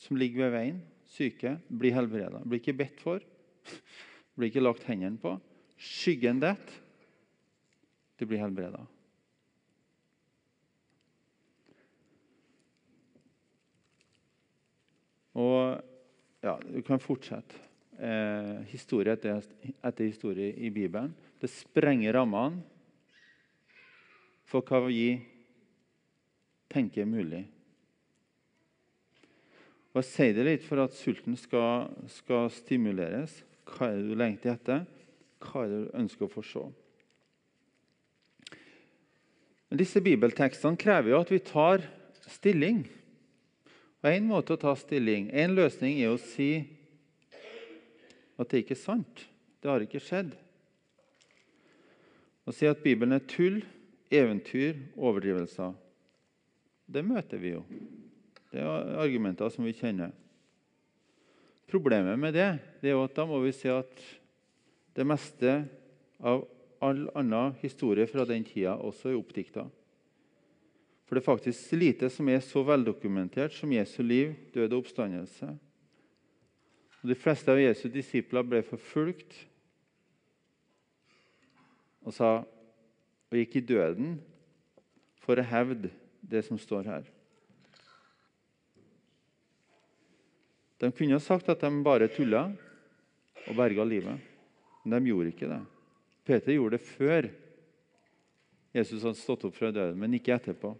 som 0.00 0.16
ligger 0.16 0.46
ved 0.46 0.54
veien, 0.54 0.78
syke, 1.12 1.52
blir 1.68 1.92
helbreda. 1.94 2.40
Blir 2.40 2.58
ikke 2.58 2.74
bedt 2.80 3.02
for, 3.04 3.20
blir 4.34 4.48
ikke 4.48 4.64
lagt 4.64 4.86
hendene 4.88 5.20
på. 5.20 5.34
Skyggen 5.76 6.40
detter. 6.40 6.78
De 8.16 8.28
blir 8.30 8.40
helbreda. 8.40 8.80
Og 15.36 15.84
ja, 16.42 16.56
Du 16.64 16.80
kan 16.88 16.98
fortsette. 17.00 17.68
Eh, 18.00 18.62
historie 18.72 19.12
etter, 19.12 19.42
etter 19.84 20.04
historie 20.04 20.54
i 20.56 20.70
Bibelen. 20.72 21.12
Det 21.40 21.50
sprenger 21.52 22.16
rammene 22.16 22.62
for 24.48 24.64
hva 24.64 24.80
vi 24.86 25.20
tenker 26.72 27.04
er 27.04 27.10
mulig. 27.10 27.42
Og 29.92 30.00
Jeg 30.00 30.08
sier 30.08 30.36
det 30.36 30.46
litt 30.46 30.64
for 30.64 30.80
at 30.80 30.96
sulten 30.96 31.36
skal, 31.36 31.90
skal 32.08 32.48
stimuleres. 32.52 33.42
Hva 33.68 33.90
er 33.90 33.98
det 33.98 34.08
du 34.08 34.16
lengter 34.16 34.54
etter? 34.54 34.86
Hva 35.42 35.66
er 35.66 35.68
det 35.72 35.80
du 35.84 35.98
ønsker 36.00 36.26
å 36.26 36.32
få 36.32 36.44
se? 36.48 36.64
Disse 39.72 40.00
bibeltekstene 40.04 40.80
krever 40.80 41.12
jo 41.12 41.20
at 41.20 41.32
vi 41.32 41.40
tar 41.44 41.84
stilling. 42.24 42.86
Og 44.00 44.08
En 44.08 44.24
måte 44.26 44.56
å 44.56 44.58
ta 44.58 44.72
stilling 44.74 45.28
En 45.30 45.52
løsning 45.54 46.00
er 46.02 46.10
å 46.10 46.18
si 46.18 46.64
at 48.40 48.50
det 48.50 48.62
ikke 48.62 48.76
er 48.76 48.82
sant. 48.82 49.26
Det 49.62 49.70
har 49.70 49.84
ikke 49.84 50.02
skjedd. 50.02 50.32
Å 52.42 52.54
si 52.54 52.66
at 52.66 52.82
Bibelen 52.82 53.14
er 53.14 53.26
tull, 53.30 53.60
eventyr, 54.12 54.80
overdrivelser. 54.98 55.76
Det 56.92 57.04
møter 57.06 57.40
vi 57.40 57.54
jo. 57.54 57.62
Det 58.52 58.60
er 58.60 58.96
argumenter 59.00 59.52
som 59.52 59.64
vi 59.64 59.74
kjenner. 59.76 60.10
Problemet 61.70 62.18
med 62.20 62.34
det, 62.36 62.50
det 62.82 62.90
er 62.90 62.98
jo 62.98 63.06
at 63.06 63.14
da 63.16 63.24
må 63.28 63.38
vi 63.40 63.54
si 63.56 63.70
at 63.72 64.02
det 64.92 65.06
meste 65.08 65.62
av 66.20 66.42
all 66.82 67.06
annen 67.16 67.54
historie 67.62 68.04
fra 68.10 68.26
den 68.28 68.44
tida 68.44 68.74
også 68.76 69.12
er 69.12 69.20
oppdikta. 69.20 69.64
For 71.06 71.16
det 71.16 71.22
er 71.22 71.30
faktisk 71.30 71.72
lite 71.78 72.10
som 72.12 72.28
er 72.28 72.42
så 72.44 72.64
veldokumentert 72.66 73.54
som 73.54 73.72
Jesu 73.72 74.02
liv, 74.02 74.34
død 74.52 74.72
og 74.72 74.82
oppstandelse. 74.82 75.52
Og 77.02 77.10
de 77.10 77.18
fleste 77.18 77.50
av 77.50 77.58
Jesu 77.58 77.88
disipler 77.90 78.46
ble 78.46 78.62
forfulgt 78.66 79.34
og 82.02 82.14
sa 82.14 82.30
og 82.42 83.38
gikk 83.38 83.58
i 83.58 83.64
døden 83.66 84.14
for 85.22 85.38
å 85.38 85.46
hevde 85.46 85.90
det 86.22 86.42
som 86.46 86.58
står 86.60 86.86
her. 86.90 87.04
De 90.82 90.90
kunne 90.90 91.16
ha 91.16 91.22
sagt 91.22 91.50
at 91.50 91.62
de 91.62 91.70
bare 91.86 92.10
tulla 92.10 92.48
og 93.46 93.54
berga 93.58 93.86
livet, 93.86 94.18
men 94.82 94.94
de 94.98 95.12
gjorde 95.12 95.30
ikke 95.32 95.50
det. 95.50 95.60
Peter 96.26 96.54
gjorde 96.54 96.78
det 96.78 96.86
før 96.86 97.30
Jesus 98.72 99.02
hadde 99.04 99.20
stått 99.20 99.46
opp 99.46 99.56
fra 99.58 99.70
døden, 99.74 99.98
men 100.00 100.14
ikke 100.16 100.34
etterpå. 100.34 100.72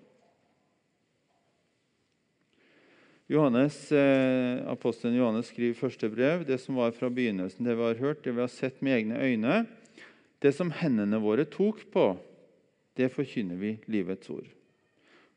Johannes, 3.32 3.92
eh, 3.92 4.60
Apostelen 4.68 5.16
Johannes 5.16 5.48
skriver 5.48 5.78
første 5.78 6.08
brev 6.12 6.42
det 6.44 6.58
som 6.60 6.76
var 6.76 6.92
fra 6.92 7.08
begynnelsen, 7.08 7.64
det 7.64 7.78
vi 7.78 7.86
har 7.86 8.00
hørt, 8.02 8.20
det 8.26 8.34
vi 8.36 8.44
har 8.44 8.52
sett 8.52 8.82
med 8.84 8.98
egne 8.98 9.20
øyne, 9.24 9.62
det 10.44 10.52
som 10.52 10.72
hendene 10.74 11.20
våre 11.22 11.46
tok 11.48 11.80
på, 11.94 12.10
det 12.98 13.08
forkynner 13.14 13.56
vi 13.56 13.70
livets 13.88 14.28
ord. 14.34 14.50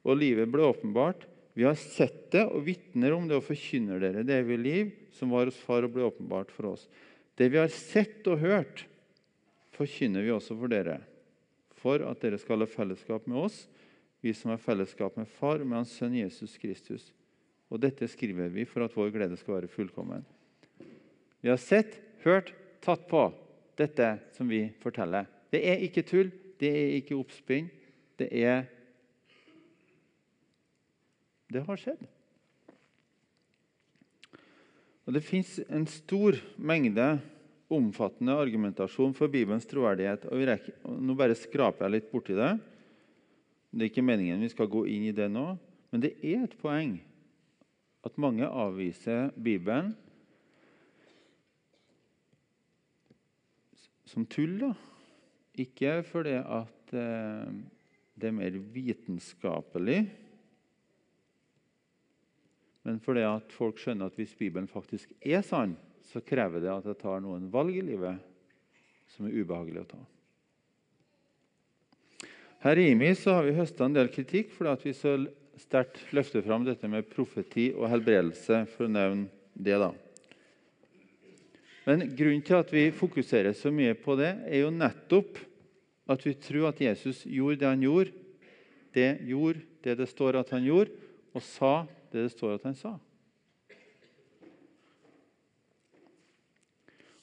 Og 0.04 0.20
livet 0.20 0.52
ble 0.52 0.68
åpenbart. 0.68 1.24
Vi 1.56 1.64
har 1.64 1.80
sett 1.80 2.34
det 2.36 2.44
og 2.50 2.66
vitner 2.68 3.16
om 3.16 3.30
det 3.30 3.40
og 3.40 3.48
forkynner 3.48 4.02
dere 4.04 4.26
det 4.28 4.42
evige 4.42 4.66
liv 4.66 4.94
som 5.16 5.32
var 5.32 5.48
hos 5.48 5.62
Far 5.64 5.88
og 5.88 5.96
ble 5.96 6.04
åpenbart 6.10 6.52
for 6.52 6.74
oss. 6.74 6.90
Det 7.40 7.48
vi 7.54 7.62
har 7.62 7.72
sett 7.72 8.28
og 8.28 8.44
hørt, 8.44 8.84
forkynner 9.76 10.26
vi 10.26 10.36
også 10.36 10.58
for 10.60 10.72
dere, 10.72 11.00
for 11.80 12.04
at 12.04 12.20
dere 12.20 12.40
skal 12.44 12.60
ha 12.60 12.68
fellesskap 12.68 13.24
med 13.32 13.46
oss, 13.48 13.66
vi 14.20 14.36
som 14.36 14.52
har 14.52 14.60
fellesskap 14.60 15.16
med 15.16 15.32
Far 15.40 15.62
og 15.62 15.70
med 15.70 15.86
Hans 15.86 15.96
Sønn 15.96 16.18
Jesus 16.18 16.60
Kristus. 16.60 17.14
Og 17.76 17.82
dette 17.84 18.08
skriver 18.08 18.48
vi 18.54 18.64
for 18.64 18.86
at 18.86 18.94
vår 18.96 19.10
glede 19.12 19.36
skal 19.36 19.58
være 19.58 19.68
fullkommen. 19.68 20.22
Vi 21.44 21.50
har 21.52 21.60
sett, 21.60 21.98
hørt, 22.24 22.54
tatt 22.80 23.02
på 23.10 23.26
dette 23.76 24.14
som 24.38 24.48
vi 24.48 24.70
forteller. 24.80 25.28
Det 25.52 25.60
er 25.60 25.82
ikke 25.84 26.06
tull, 26.08 26.30
det 26.62 26.70
er 26.72 26.94
ikke 27.02 27.18
oppspinn. 27.20 27.68
Det 28.16 28.30
er 28.32 28.64
Det 31.52 31.62
har 31.68 31.78
skjedd. 31.78 32.00
Og 35.06 35.14
Det 35.14 35.22
fins 35.24 35.60
en 35.70 35.86
stor 35.86 36.40
mengde 36.58 37.06
omfattende 37.70 38.34
argumentasjon 38.34 39.14
for 39.14 39.28
Bibelens 39.28 39.68
troverdighet. 39.68 40.26
og 40.26 40.48
rekker, 40.48 40.74
Nå 40.84 41.14
bare 41.14 41.36
skraper 41.36 41.86
jeg 41.86 41.92
litt 41.92 42.12
borti 42.12 42.34
det. 42.34 42.58
Det 43.72 43.84
er 43.84 43.92
ikke 43.92 44.02
meningen 44.02 44.42
vi 44.42 44.50
skal 44.50 44.68
gå 44.68 44.86
inn 44.88 45.06
i 45.06 45.12
det 45.12 45.30
nå, 45.30 45.58
men 45.92 46.02
det 46.02 46.16
er 46.24 46.48
et 46.48 46.58
poeng 46.58 46.98
at 48.06 48.20
mange 48.22 48.48
avviser 48.48 49.32
Bibelen 49.34 49.94
som 54.06 54.26
tull. 54.30 54.60
da. 54.62 54.74
Ikke 55.60 56.02
fordi 56.06 56.36
at 56.40 56.94
eh, 56.94 57.56
det 58.16 58.30
er 58.30 58.36
mer 58.36 58.60
vitenskapelig, 58.72 60.00
men 62.86 63.00
fordi 63.02 63.24
at 63.26 63.54
folk 63.56 63.80
skjønner 63.82 64.12
at 64.12 64.18
hvis 64.20 64.36
Bibelen 64.38 64.68
faktisk 64.70 65.12
er 65.26 65.42
sann, 65.42 65.74
så 66.06 66.22
krever 66.22 66.62
det 66.62 66.70
at 66.70 66.86
jeg 66.86 67.00
tar 67.02 67.24
noen 67.24 67.48
valg 67.52 67.74
i 67.74 67.82
livet 67.82 68.20
som 69.10 69.26
er 69.26 69.40
ubehagelig 69.40 69.82
å 69.82 69.90
ta. 69.96 70.02
Her 72.66 72.82
i 72.82 72.92
IMI 72.92 73.12
så 73.18 73.40
har 73.40 73.48
vi 73.48 73.58
høsta 73.58 73.88
en 73.88 73.98
del 73.98 74.12
kritikk 74.14 74.54
fordi 74.54 74.72
at 74.72 74.86
vi 74.86 74.94
så 74.98 75.16
sterkt 75.62 76.02
løfte 76.16 76.42
fram 76.46 76.66
dette 76.68 76.90
med 76.92 77.08
profeti 77.12 77.70
og 77.76 77.90
helbredelse, 77.92 78.64
for 78.76 78.88
å 78.88 78.92
nevne 78.92 79.30
det. 79.54 79.78
da. 79.80 79.92
Men 81.86 82.08
grunnen 82.18 82.44
til 82.46 82.58
at 82.58 82.72
vi 82.74 82.90
fokuserer 82.96 83.54
så 83.54 83.72
mye 83.74 83.94
på 83.98 84.18
det, 84.20 84.32
er 84.50 84.66
jo 84.66 84.74
nettopp 84.74 85.38
at 86.10 86.22
vi 86.26 86.36
tror 86.38 86.70
at 86.72 86.82
Jesus 86.82 87.24
gjorde 87.26 87.62
det 87.62 87.70
han 87.70 87.86
gjorde, 87.86 88.14
det 88.96 89.10
gjorde 89.28 89.62
det 89.86 89.98
det 90.00 90.08
står 90.10 90.40
at 90.40 90.54
han 90.56 90.66
gjorde, 90.66 90.94
og 91.36 91.44
sa 91.44 91.74
det 92.12 92.26
det 92.26 92.34
står 92.34 92.58
at 92.58 92.66
han 92.70 92.78
sa. 92.80 92.96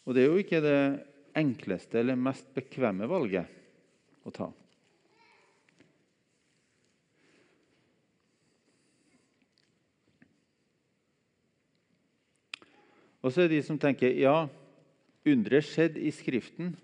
Og 0.03 0.15
det 0.15 0.25
er 0.25 0.31
jo 0.31 0.43
ikke 0.43 0.63
det 0.63 0.81
enkleste 1.39 2.01
eller 2.01 2.19
mest 2.19 2.49
bekvemme 2.55 3.07
valget 3.11 4.27
å 4.27 4.35
ta. 4.35 4.51
Og 13.23 13.31
så 13.31 13.45
er 13.45 13.51
det 13.51 13.61
de 13.61 13.67
som 13.67 13.79
tenker 13.79 14.17
ja, 14.19 14.49
underet 15.27 15.67
skjedde 15.69 16.03
i 16.03 16.11
Skriften. 16.11 16.75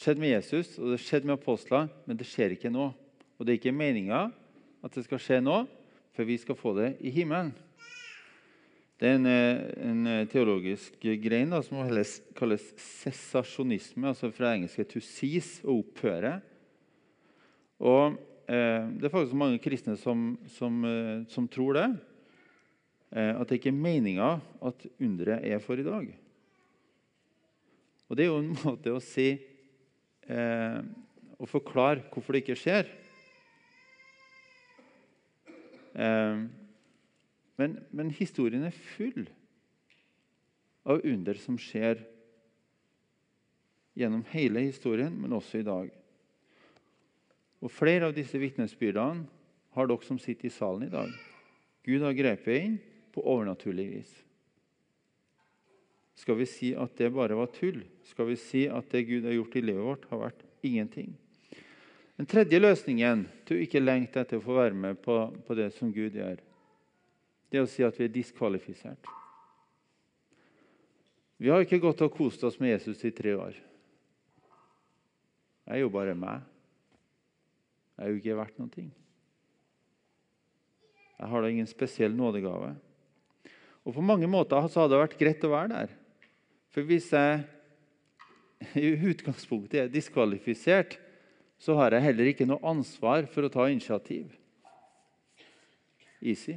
skjedde 0.00 0.20
med 0.20 0.32
Jesus 0.32 0.78
og 0.78 0.94
det 0.94 1.02
skjedde 1.04 1.28
med 1.28 1.36
apostlene, 1.36 1.92
men 2.06 2.16
det 2.16 2.26
skjer 2.26 2.54
ikke 2.54 2.72
nå. 2.72 2.88
Og 3.36 3.44
det 3.44 3.52
er 3.52 3.60
ikke 3.60 3.76
meninga 3.76 4.30
at 4.82 4.94
det 4.96 5.04
skal 5.04 5.20
skje 5.20 5.42
nå, 5.44 5.66
for 6.16 6.24
vi 6.24 6.38
skal 6.40 6.56
få 6.56 6.72
det 6.78 6.94
i 7.04 7.12
himmelen. 7.12 7.52
Det 9.02 9.10
er 9.10 9.18
en, 9.18 9.26
eh, 9.26 9.60
en 9.82 10.06
eh, 10.06 10.26
teologisk 10.30 10.94
grein 11.20 11.50
da, 11.50 11.58
som 11.62 11.82
kalles 12.38 12.68
sesasjonisme, 12.78 14.08
altså 14.08 14.30
fra 14.30 14.54
engelske 14.54 14.84
'to 14.84 15.00
cease' 15.00 15.64
å 15.66 15.80
opphøre. 15.82 16.40
Og 17.80 18.16
eh, 18.48 18.86
Det 18.94 19.04
er 19.04 19.10
faktisk 19.10 19.34
mange 19.34 19.58
kristne 19.58 19.96
som, 19.96 20.38
som, 20.46 20.84
eh, 20.84 21.24
som 21.28 21.48
tror 21.48 21.74
det. 21.74 21.88
Eh, 23.12 23.34
at 23.36 23.48
det 23.48 23.58
ikke 23.58 23.68
er 23.68 23.76
meninga 23.76 24.28
at 24.64 24.86
underet 24.96 25.44
er 25.44 25.60
for 25.60 25.76
i 25.76 25.84
dag. 25.84 26.08
Og 28.08 28.16
Det 28.16 28.24
er 28.24 28.30
jo 28.30 28.40
en 28.40 28.56
måte 28.64 28.92
å 28.92 29.02
si 29.04 29.28
eh, 30.28 30.80
Å 31.42 31.48
forklare 31.48 32.04
hvorfor 32.12 32.36
det 32.36 32.44
ikke 32.44 32.56
skjer. 32.56 32.88
Eh, 35.92 36.44
men, 37.60 37.74
men, 37.90 38.12
historien 38.16 38.64
er 38.64 38.82
full 38.94 39.26
av 40.88 41.02
under 41.04 41.36
som 41.38 41.58
skjer 41.60 42.00
gjennom 43.98 44.22
hele 44.30 44.62
historien, 44.64 45.12
men 45.20 45.34
også 45.36 45.60
i 45.60 45.66
dag. 45.66 45.90
Og 47.60 47.70
Flere 47.70 48.08
av 48.08 48.16
disse 48.16 48.40
vitnesbyrdene 48.40 49.26
har 49.76 49.90
dere 49.90 50.06
som 50.06 50.18
sitter 50.22 50.48
i 50.48 50.54
salen 50.54 50.86
i 50.86 50.94
dag. 50.94 51.12
Gud 51.84 52.06
har 52.06 52.16
grepet 52.16 52.56
inn 52.62 52.80
på 53.12 53.24
overnaturlig 53.28 53.88
vis. 53.90 54.12
Skal 56.22 56.38
vi 56.38 56.46
si 56.46 56.70
at 56.78 56.94
det 56.98 57.10
bare 57.14 57.36
var 57.36 57.50
tull? 57.54 57.80
Skal 58.06 58.28
vi 58.28 58.36
si 58.38 58.66
at 58.70 58.90
det 58.92 59.06
Gud 59.08 59.26
har 59.26 59.34
gjort 59.36 59.56
i 59.56 59.64
livet 59.64 59.86
vårt, 59.86 60.08
har 60.10 60.20
vært 60.26 60.44
ingenting? 60.62 61.14
Den 62.20 62.28
tredje 62.28 62.60
løsningen 62.60 63.24
til 63.48 63.58
å 63.58 63.64
ikke 63.64 63.82
lengte 63.82 64.22
etter 64.22 64.38
å 64.38 64.44
få 64.44 64.58
være 64.60 64.76
med 64.78 65.00
på, 65.02 65.16
på 65.46 65.56
det 65.58 65.72
som 65.74 65.90
Gud 65.90 66.14
gjør, 66.14 66.38
det 67.50 67.58
er 67.58 67.66
å 67.66 67.70
si 67.70 67.84
at 67.84 67.98
vi 67.98 68.06
er 68.06 68.14
diskvalifisert. 68.14 69.08
Vi 71.42 71.50
har 71.50 71.64
ikke 71.64 71.80
gått 71.82 72.04
og 72.04 72.14
kost 72.14 72.44
oss 72.46 72.60
med 72.62 72.76
Jesus 72.76 73.02
i 73.04 73.10
tre 73.10 73.34
år. 73.34 73.56
Jeg 75.66 75.74
er 75.74 75.82
jo 75.82 75.90
bare 75.90 76.14
meg. 76.14 76.44
Jeg 77.96 78.04
er 78.04 78.12
jo 78.12 78.20
ikke 78.20 78.38
verdt 78.38 78.62
ting. 78.74 78.92
Jeg 81.18 81.30
har 81.30 81.42
da 81.42 81.50
ingen 81.50 81.68
spesiell 81.70 82.14
nådegave. 82.14 82.72
Og 83.82 83.94
På 83.94 84.04
mange 84.04 84.28
måter 84.30 84.68
så 84.70 84.84
hadde 84.84 84.94
det 84.94 85.02
vært 85.02 85.18
greit 85.18 85.46
å 85.46 85.52
være 85.52 85.72
der. 85.72 85.94
For 86.72 86.86
hvis 86.86 87.10
jeg 87.12 87.42
i 88.78 88.92
utgangspunktet 89.10 89.80
er 89.80 89.90
diskvalifisert, 89.92 90.98
så 91.58 91.76
har 91.78 91.94
jeg 91.94 92.06
heller 92.06 92.30
ikke 92.30 92.46
noe 92.48 92.62
ansvar 92.66 93.26
for 93.30 93.46
å 93.46 93.50
ta 93.52 93.68
initiativ. 93.70 94.30
Easy. 96.22 96.56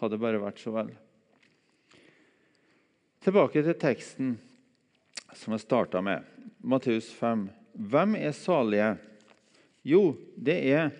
Hadde 0.00 0.20
bare 0.20 0.40
vært 0.40 0.60
så 0.60 0.72
vel. 0.72 0.92
Tilbake 3.20 3.60
til 3.64 3.76
teksten 3.76 4.36
som 5.36 5.52
jeg 5.52 5.64
starta 5.64 6.00
med. 6.04 6.24
Matteus 6.60 7.10
5. 7.16 7.48
Hvem 7.90 8.16
er 8.20 8.32
salige? 8.36 8.94
Jo, 9.84 10.14
det 10.36 10.56
er 10.72 10.90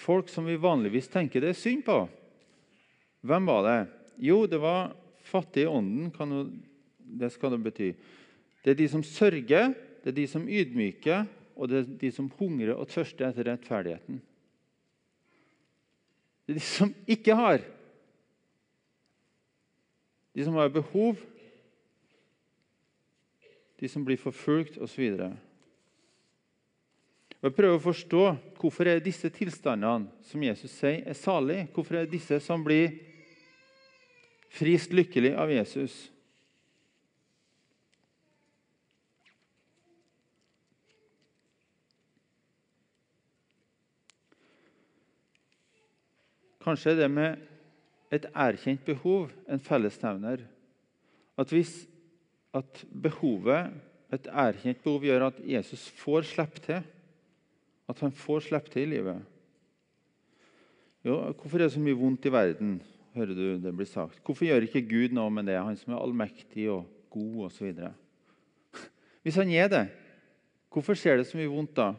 folk 0.00 0.28
som 0.32 0.48
vi 0.48 0.56
vanligvis 0.60 1.08
tenker 1.12 1.44
det 1.44 1.52
er 1.54 1.60
synd 1.60 1.84
på. 1.84 2.02
Hvem 3.20 3.48
var 3.48 3.64
det? 3.66 3.78
Jo, 4.20 4.44
det 4.48 4.60
var 4.60 4.94
fattige 5.28 5.66
i 5.66 5.70
ånden. 5.70 6.12
Jo, 6.14 6.44
det 7.20 7.32
skal 7.34 7.54
det 7.54 7.62
bety. 7.64 7.90
Det 8.64 8.72
er 8.72 8.78
de 8.78 8.88
som 8.88 9.02
sørger, 9.04 9.74
det 10.00 10.12
er 10.12 10.16
de 10.16 10.26
som 10.28 10.48
ydmyker, 10.48 11.26
og 11.56 11.68
det 11.68 11.78
er 11.78 11.90
de 12.00 12.10
som 12.12 12.30
hungrer 12.38 12.76
og 12.76 12.88
tørster 12.88 13.28
etter 13.28 13.48
rettferdigheten. 13.50 14.20
Det 16.46 16.54
er 16.54 16.60
de 16.60 16.64
som 16.64 16.94
ikke 17.08 17.36
har. 17.36 17.64
De 20.36 20.46
som 20.46 20.56
har 20.56 20.72
behov, 20.72 21.18
de 23.80 23.88
som 23.88 24.04
blir 24.04 24.20
forfulgt 24.20 24.78
osv. 24.80 25.04
Jeg 27.40 27.56
prøver 27.56 27.78
å 27.78 27.82
forstå 27.82 28.24
hvorfor 28.60 28.88
er 28.88 29.00
disse 29.04 29.30
tilstandene 29.32 30.10
som 30.28 30.42
Jesus 30.44 30.74
sier, 30.76 31.00
er 31.08 31.16
salige. 31.16 31.68
Hvorfor 31.72 32.00
er 32.00 32.10
disse 32.10 32.36
som 32.44 32.64
blir 32.64 32.92
frist 34.50 34.94
lykkelig 34.94 35.34
av 35.38 35.52
Jesus. 35.52 35.94
Kanskje 46.60 46.96
det 46.98 47.08
med 47.08 47.40
et 48.12 48.26
erkjent 48.34 48.82
behov 48.84 49.30
en 49.48 49.62
fellesnevner. 49.62 50.42
At 51.38 51.54
hvis 51.54 51.86
at 52.54 52.84
behovet, 52.90 53.70
et 54.10 54.26
erkjent 54.26 54.80
behov 54.82 55.04
gjør 55.06 55.28
at 55.28 55.36
Jesus 55.46 55.86
får 56.00 56.26
slippe 56.26 56.62
til, 56.64 56.80
at 57.90 58.00
han 58.02 58.14
får 58.14 58.48
slippe 58.48 58.72
til 58.72 58.88
i 58.88 58.96
livet 58.96 59.20
jo, 61.04 61.14
Hvorfor 61.32 61.58
er 61.58 61.62
det 61.64 61.72
så 61.72 61.80
mye 61.80 61.96
vondt 61.96 62.26
i 62.28 62.32
verden? 62.32 62.74
Hører 63.14 63.34
du 63.34 63.44
det 63.62 63.72
blir 63.74 63.88
sagt. 63.88 64.20
Hvorfor 64.24 64.46
gjør 64.46 64.66
ikke 64.66 64.84
Gud 64.86 65.16
noe 65.16 65.32
med 65.34 65.48
det, 65.50 65.58
han 65.58 65.78
som 65.78 65.94
er 65.94 66.02
allmektig 66.02 66.68
og 66.72 66.86
god 67.12 67.48
osv.? 67.48 67.72
Hvis 69.24 69.38
han 69.40 69.50
er 69.50 69.68
det, 69.72 69.84
hvorfor 70.70 70.98
skjer 70.98 71.20
det 71.20 71.26
så 71.28 71.40
mye 71.40 71.50
vondt 71.50 71.74
da? 71.78 71.92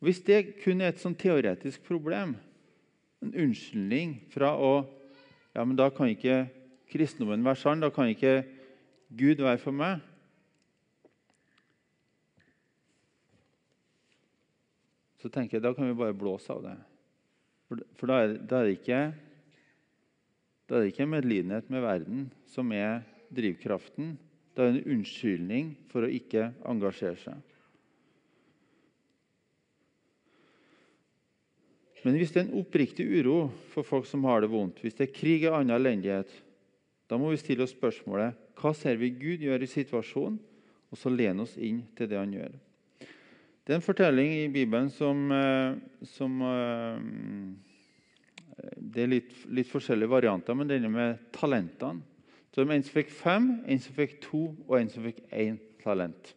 Hvis 0.00 0.22
det 0.24 0.60
kun 0.62 0.80
er 0.80 0.94
et 0.94 1.00
sånn 1.00 1.16
teoretisk 1.18 1.84
problem, 1.84 2.38
en 3.20 3.34
unnskyldning 3.36 4.16
fra 4.32 4.54
å 4.56 4.72
ja, 5.50 5.64
men 5.64 5.74
Da 5.74 5.88
kan 5.90 6.06
ikke 6.06 6.44
kristendommen 6.90 7.42
være 7.42 7.58
sann, 7.58 7.82
da 7.82 7.90
kan 7.90 8.06
ikke 8.06 8.44
Gud 9.18 9.42
være 9.42 9.58
for 9.58 9.74
meg. 9.74 9.98
Så 15.18 15.28
tenker 15.28 15.58
jeg 15.58 15.64
da 15.66 15.74
kan 15.74 15.90
vi 15.90 15.98
bare 15.98 16.16
blåse 16.16 16.54
av 16.54 16.62
det. 16.64 16.76
For, 17.98 18.06
da, 18.06 18.20
er, 18.22 18.36
da 18.38 18.60
er 18.60 18.68
det 18.68 18.78
ikke 18.78 19.00
da 20.70 20.78
er 20.78 20.84
det 20.84 20.92
ikke 20.92 21.08
medlidenhet 21.10 21.66
med 21.66 21.82
verden 21.82 22.26
som 22.46 22.68
er 22.70 23.00
drivkraften. 23.34 24.12
Det 24.54 24.62
er 24.62 24.68
en 24.70 24.92
unnskyldning 24.94 25.72
for 25.90 26.06
å 26.06 26.10
ikke 26.14 26.52
engasjere 26.70 27.18
seg. 27.18 27.40
Men 32.04 32.16
hvis 32.16 32.30
det 32.32 32.40
er 32.40 32.46
en 32.46 32.60
oppriktig 32.62 33.04
uro 33.18 33.50
for 33.74 33.84
folk 33.84 34.06
som 34.08 34.22
har 34.30 34.44
det 34.44 34.52
vondt, 34.52 34.78
hvis 34.80 34.94
det 34.96 35.08
er 35.08 35.16
krig 35.16 35.42
og 35.48 35.58
annen 35.58 35.74
elendighet, 35.74 36.30
da 37.10 37.18
må 37.18 37.32
vi 37.32 37.40
stille 37.42 37.66
oss 37.66 37.74
spørsmålet 37.74 38.38
hva 38.60 38.70
ser 38.76 39.00
vi 39.00 39.10
Gud 39.10 39.42
gjør 39.42 39.64
i 39.66 39.68
situasjonen, 39.68 40.38
og 40.90 40.98
så 40.98 41.10
lene 41.10 41.44
oss 41.44 41.56
inn 41.58 41.82
til 41.98 42.08
det 42.10 42.18
han 42.18 42.32
gjør. 42.34 42.54
Det 43.66 43.74
er 43.74 43.78
en 43.80 43.84
fortelling 43.84 44.32
i 44.38 44.48
Bibelen 44.54 44.88
som, 44.94 45.26
eh, 45.34 45.74
som 46.14 46.38
eh, 46.46 47.02
det 48.76 49.04
er 49.04 49.10
litt, 49.10 49.32
litt, 49.48 49.68
forskjellige 49.70 50.10
varianter, 50.10 50.56
men 50.56 50.68
denne 50.68 50.90
med 50.92 51.20
talentene. 51.34 52.04
Så 52.50 52.60
det 52.60 52.66
var 52.66 52.74
En 52.74 52.82
som 52.82 52.96
fikk 52.96 53.12
fem, 53.14 53.48
en 53.70 53.80
som 53.80 53.94
fikk 53.94 54.16
to, 54.24 54.40
og 54.66 54.76
en 54.80 54.90
som 54.90 55.04
fikk 55.06 55.20
én 55.30 55.58
talent. 55.84 56.32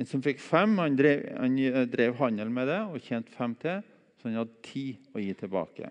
En 0.00 0.08
som 0.08 0.22
fikk 0.24 0.40
fem, 0.40 0.76
han 0.80 0.96
drev, 0.96 1.24
han 1.36 1.58
drev, 1.90 2.14
handel 2.16 2.50
med 2.54 2.70
det 2.70 2.78
og 2.86 3.02
tjente 3.04 3.34
fem 3.34 3.54
til, 3.60 3.82
så 4.16 4.28
han 4.28 4.38
hadde 4.40 4.62
ti 4.64 4.86
å 5.12 5.20
gi 5.20 5.34
tilbake. 5.36 5.90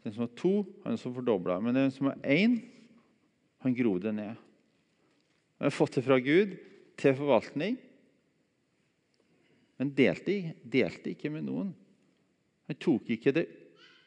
Den 0.00 0.16
som 0.16 0.24
har 0.24 0.32
to, 0.34 0.54
han 0.86 0.98
som 0.98 1.14
fordobla. 1.14 1.60
Men 1.62 1.76
den 1.76 1.94
som 1.94 2.10
har 2.10 2.18
én, 2.24 2.58
han 3.60 3.76
grov 3.76 4.00
det 4.02 4.16
ned. 4.16 4.34
Han 5.60 5.68
har 5.68 5.76
fått 5.76 6.00
det 6.00 6.06
fra 6.06 6.18
Gud 6.18 6.56
til 7.00 7.16
forvaltning. 7.16 7.78
men 9.80 9.94
delte, 9.96 10.52
delte 10.60 11.14
ikke 11.14 11.30
med 11.32 11.46
noen. 11.46 11.70
Han 12.68 12.76
tok 12.76 13.14
ikke 13.14 13.32
det 13.32 13.46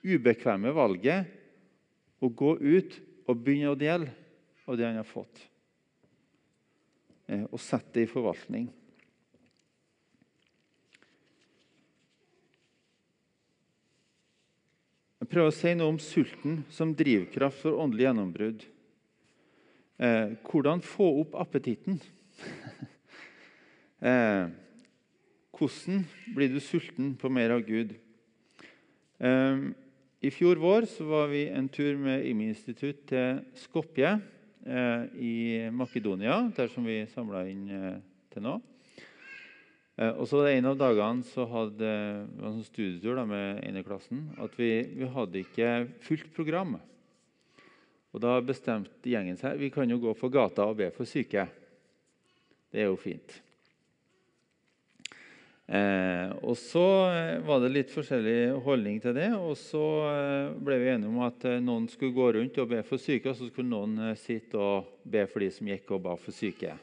ubekvemme 0.04 0.74
valget 0.76 1.32
å 2.24 2.30
gå 2.30 2.56
ut 2.60 3.00
og 3.28 3.40
begynne 3.40 3.72
å 3.72 3.80
dele 3.80 4.12
av 4.68 4.78
det 4.78 4.88
han 4.88 5.00
har 5.00 5.08
fått, 5.08 5.42
eh, 7.28 7.44
og 7.50 7.60
sette 7.60 7.96
det 7.98 8.08
i 8.08 8.12
forvaltning. 8.12 8.70
Jeg 15.24 15.30
prøver 15.32 15.50
å 15.50 15.56
si 15.56 15.72
noe 15.72 15.94
om 15.94 16.00
sulten 16.04 16.58
som 16.74 16.92
drivkraft 17.00 17.62
for 17.64 17.80
åndelig 17.80 18.10
gjennombrudd. 18.10 18.66
Eh, 20.04 20.34
hvordan 20.44 20.84
få 20.84 21.08
opp 21.22 21.38
appetitten? 21.40 22.02
eh, 24.12 24.52
hvordan 25.56 26.04
blir 26.36 26.52
du 26.52 26.60
sulten 26.60 27.14
på 27.16 27.32
mer 27.32 27.56
av 27.56 27.64
Gud? 27.64 27.96
Eh, 29.24 29.64
I 30.24 30.30
fjor 30.32 30.56
vår 30.56 30.86
var 31.04 31.28
vi 31.28 31.50
en 31.52 31.66
tur 31.68 31.98
med 32.00 32.22
IMI-institutt 32.24 33.02
til 33.10 33.42
Skopje 33.60 34.14
eh, 34.64 35.02
i 35.20 35.34
Makedonia, 35.76 36.38
der 36.56 36.70
som 36.72 36.86
vi 36.88 37.02
samla 37.12 37.42
inn 37.52 37.66
eh, 37.68 37.98
til 38.32 38.46
nå. 38.46 38.54
Eh, 40.00 40.14
og 40.14 40.24
så 40.32 40.46
En 40.48 40.70
av 40.72 40.80
dagene 40.80 41.28
så 41.28 41.44
hadde 41.52 41.92
vi 41.92 42.40
en 42.40 42.56
sånn 42.56 42.70
studietur 42.70 43.20
da, 43.20 43.28
med 43.28 43.60
eneklassen. 43.68 44.30
at 44.40 44.56
vi, 44.56 44.72
vi, 44.96 45.12
hadde 45.12 45.44
ikke 45.44 45.74
fullt 46.08 46.32
program. 46.32 46.78
Og 48.16 48.24
Da 48.24 48.40
bestemte 48.40 49.12
gjengen 49.12 49.36
seg 49.36 49.60
vi 49.60 49.74
kan 49.76 49.92
jo 49.92 50.00
gå 50.00 50.16
på 50.16 50.32
gata 50.32 50.64
og 50.72 50.80
be 50.80 50.88
for 50.96 51.04
syke. 51.04 51.50
Det 52.72 52.80
er 52.80 52.88
jo 52.88 52.96
fint. 52.96 53.43
Eh, 55.74 56.30
og 56.46 56.54
Så 56.60 56.84
eh, 57.10 57.40
var 57.42 57.64
det 57.64 57.72
litt 57.72 57.94
forskjellig 57.94 58.60
holdning 58.62 59.00
til 59.02 59.16
det. 59.18 59.32
og 59.34 59.56
Så 59.58 59.82
eh, 60.06 60.52
ble 60.62 60.78
vi 60.84 60.92
enige 60.92 61.10
om 61.10 61.24
at 61.26 61.46
eh, 61.50 61.62
noen 61.64 61.88
skulle 61.90 62.14
gå 62.14 62.28
rundt 62.36 62.60
og 62.62 62.70
be 62.70 62.82
for 62.86 63.02
syke, 63.02 63.32
og 63.32 63.40
så 63.40 63.48
skulle 63.50 63.72
noen 63.72 64.14
sitte 64.20 64.60
og 64.62 64.92
be 65.02 65.24
for 65.32 65.42
de 65.42 65.50
som 65.56 65.72
gikk 65.72 65.96
og 65.96 66.04
ba 66.06 66.18
for 66.20 66.36
syke. 66.36 66.78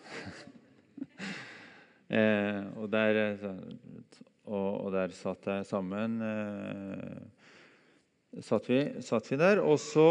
Eh, 2.11 2.65
og, 2.75 2.89
der, 2.91 3.39
og, 4.51 4.65
og, 4.81 4.89
der, 4.91 5.13
satt 5.15 5.45
jeg 5.47 5.67
sammen 5.69 6.17
eh, 6.27 7.21
satt, 8.43 8.67
vi, 8.67 8.81
satt, 9.07 9.29
vi, 9.31 9.39
der. 9.39 9.61
Og 9.63 9.79
så 9.79 10.09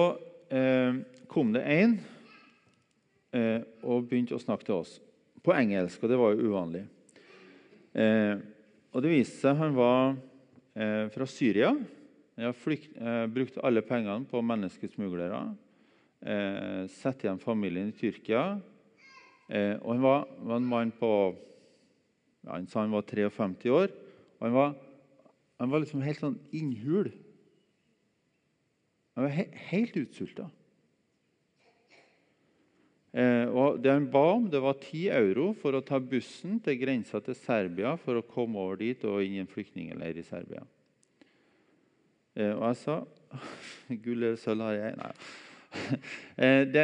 kom 1.27 1.51
det 1.51 1.65
eh, 1.67 3.59
og 3.83 4.07
begynte 4.07 4.37
å 4.37 4.39
snakke 4.39 4.69
til 4.69 4.77
oss 4.77 4.95
på 5.43 5.51
engelsk, 5.59 5.99
og 5.99 6.13
det 6.13 6.21
var 6.23 6.31
jo 6.31 6.53
uvanlig. 6.53 6.85
Eh, 7.99 8.39
og 8.89 9.03
det 9.05 9.13
viste 9.13 9.41
seg 9.43 9.57
han 9.59 9.75
var 9.77 10.17
fra 11.13 11.25
Syria. 11.27 11.73
Han 12.39 12.47
har 12.47 12.73
eh, 12.73 13.25
brukt 13.27 13.57
alle 13.61 13.83
pengene 13.83 14.23
på 14.29 14.39
menneskesmuglere. 14.45 15.41
Satt 16.91 17.23
igjen 17.23 17.39
familien 17.39 17.91
i 17.91 17.95
Tyrkia. 17.95 18.59
og 19.79 19.89
han 19.93 20.01
var, 20.03 20.25
var 20.43 20.59
en 20.59 20.67
mann 20.67 20.91
på 20.91 21.09
ja, 22.43 22.53
Han 22.53 22.67
sa 22.67 22.81
han 22.81 22.91
var 22.91 23.07
53 23.07 23.71
år. 23.71 23.91
og 24.39 24.47
Han 24.47 24.53
var, 24.55 24.75
han 25.59 25.71
var 25.71 25.83
liksom 25.83 26.03
helt 26.03 26.19
sånn 26.19 26.39
innhul. 26.51 27.11
Han 29.15 29.27
var 29.27 29.35
he 29.35 29.47
helt 29.71 29.97
utsulta. 29.99 30.47
Eh, 33.09 33.49
og 33.49 33.79
det 33.81 33.89
han 33.89 34.05
ba 34.11 34.21
om, 34.35 34.45
det 34.51 34.59
var 34.61 34.77
10 34.77 35.07
euro 35.17 35.49
for 35.57 35.73
å 35.73 35.81
ta 35.85 35.97
bussen 35.97 36.59
til 36.61 36.77
grensa 36.77 37.21
til 37.25 37.37
Serbia 37.37 37.95
for 37.97 38.19
å 38.19 38.25
komme 38.25 38.61
over 38.61 38.77
dit 38.83 39.05
og 39.09 39.23
inn 39.25 39.39
i 39.39 39.41
en 39.41 39.49
flyktningleir 39.49 40.19
i 40.21 40.25
Serbia. 40.25 40.61
Eh, 42.37 42.53
og 42.53 42.67
jeg 42.67 42.81
sa 42.83 42.99
Gull 44.03 44.27
eller 44.27 44.41
sølv 44.41 44.67
har 44.67 44.77
jeg? 44.77 44.99
Nei. 44.99 45.13
eh, 46.45 46.63
det, 46.69 46.83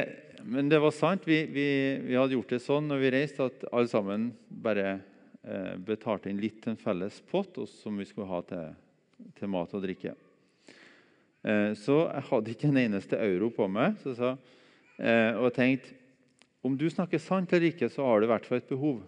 men 0.49 0.71
det 0.71 0.79
var 0.81 0.95
sant. 0.97 1.27
Vi, 1.29 1.43
vi, 1.45 1.67
vi, 2.07 2.17
hadde 2.17 2.37
gjort 2.37 2.55
det 2.55 2.61
sånn 2.63 2.89
når 2.89 3.03
vi 3.03 3.11
reiste, 3.19 3.49
at 3.49 3.67
alle 3.71 3.91
sammen 3.91 4.31
bare 4.49 5.01
betalte 5.85 6.31
inn 6.31 6.39
litt 6.41 6.55
til 6.63 6.71
en 6.71 6.79
felles 6.81 7.19
pott 7.29 7.59
som 7.69 7.99
vi 8.01 8.05
skulle 8.09 8.25
ha 8.31 8.39
til, 8.49 8.71
til 9.37 9.51
mat 9.53 9.75
og 9.77 9.83
drikke. 9.83 10.15
Så 11.77 11.97
jeg 11.99 12.23
hadde 12.31 12.55
ikke 12.55 12.71
en 12.71 12.79
eneste 12.81 13.19
euro 13.21 13.51
på 13.53 13.67
meg. 13.69 13.99
Så 14.01 14.15
jeg 14.15 14.17
sa, 14.17 14.31
og 15.37 15.45
jeg 15.45 15.53
tenkte 15.59 15.93
om 16.65 16.77
du 16.77 16.87
snakker 16.89 17.21
sant 17.21 17.53
eller 17.53 17.69
ikke, 17.71 17.89
så 17.93 18.05
har 18.07 18.19
du 18.19 18.27
i 18.27 18.31
hvert 18.31 18.47
fall 18.47 18.61
et 18.61 18.71
behov. 18.71 19.03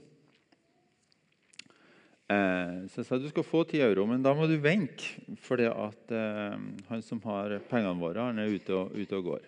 Så 2.27 2.99
jeg 2.99 3.07
sa 3.07 3.17
du 3.17 3.29
skal 3.31 3.45
få 3.47 3.61
10 3.63 3.79
euro, 3.85 4.03
men 4.09 4.21
da 4.21 4.33
må 4.35 4.49
du 4.51 4.57
vente. 4.59 5.15
For 5.41 5.61
at 5.63 6.11
han 6.11 7.03
som 7.05 7.21
har 7.23 7.55
pengene 7.71 7.95
våre, 8.01 8.25
han 8.29 8.41
er 8.43 8.51
ute 8.51 8.75
og, 8.75 8.91
ute 8.99 9.15
og 9.15 9.29
går. 9.29 9.47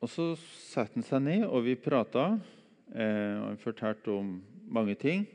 Og 0.00 0.08
Så 0.08 0.32
satte 0.40 0.96
han 0.96 1.04
seg 1.04 1.20
ned, 1.26 1.44
og 1.44 1.66
vi 1.66 1.76
prata. 1.76 2.32
Eh, 2.90 3.34
og 3.38 3.46
han 3.52 3.60
fortalte 3.60 4.12
om 4.14 4.38
mange 4.72 4.96
ting. 4.98 5.26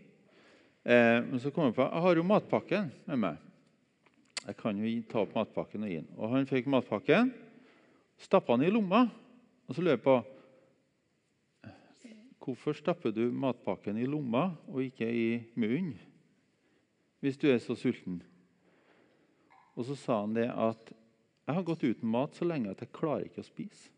Eh, 0.84 1.20
men 1.24 1.40
så 1.42 1.52
kom 1.54 1.70
jeg 1.70 1.78
på 1.78 1.86
jeg 1.86 2.06
har 2.06 2.20
jo 2.20 2.26
matpakken 2.28 2.90
med 3.08 3.22
meg. 3.22 3.44
Jeg 4.46 4.58
kan 4.60 4.82
jo 4.82 4.96
ta 5.10 5.22
opp 5.24 5.36
matpakken 5.38 5.86
og 5.86 5.92
gi 5.92 6.00
den. 6.02 6.10
Og 6.18 6.34
han 6.34 6.50
fikk 6.50 6.68
matpakken, 6.70 7.32
stappa 8.22 8.58
den 8.58 8.68
i 8.68 8.74
lomma. 8.74 9.06
Og 9.66 9.76
så 9.76 9.82
lurer 9.82 9.98
jeg 9.98 10.06
på 10.06 10.18
Hvorfor 12.46 12.78
stapper 12.78 13.10
du 13.10 13.32
matpakken 13.34 13.98
i 13.98 14.06
lomma 14.06 14.52
og 14.70 14.84
ikke 14.84 15.08
i 15.10 15.30
munnen 15.58 15.96
hvis 17.26 17.40
du 17.42 17.48
er 17.50 17.58
så 17.58 17.74
sulten? 17.74 18.20
Og 19.74 19.88
så 19.88 19.96
sa 19.98 20.20
han 20.20 20.36
det 20.36 20.46
at 20.54 20.92
jeg 20.94 21.58
har 21.58 21.66
gått 21.66 21.88
uten 21.88 22.12
mat 22.14 22.38
så 22.38 22.46
lenge 22.46 22.70
at 22.70 22.84
jeg 22.84 22.94
klarer 22.94 23.26
ikke 23.26 23.42
å 23.42 23.48
spise. 23.48 23.90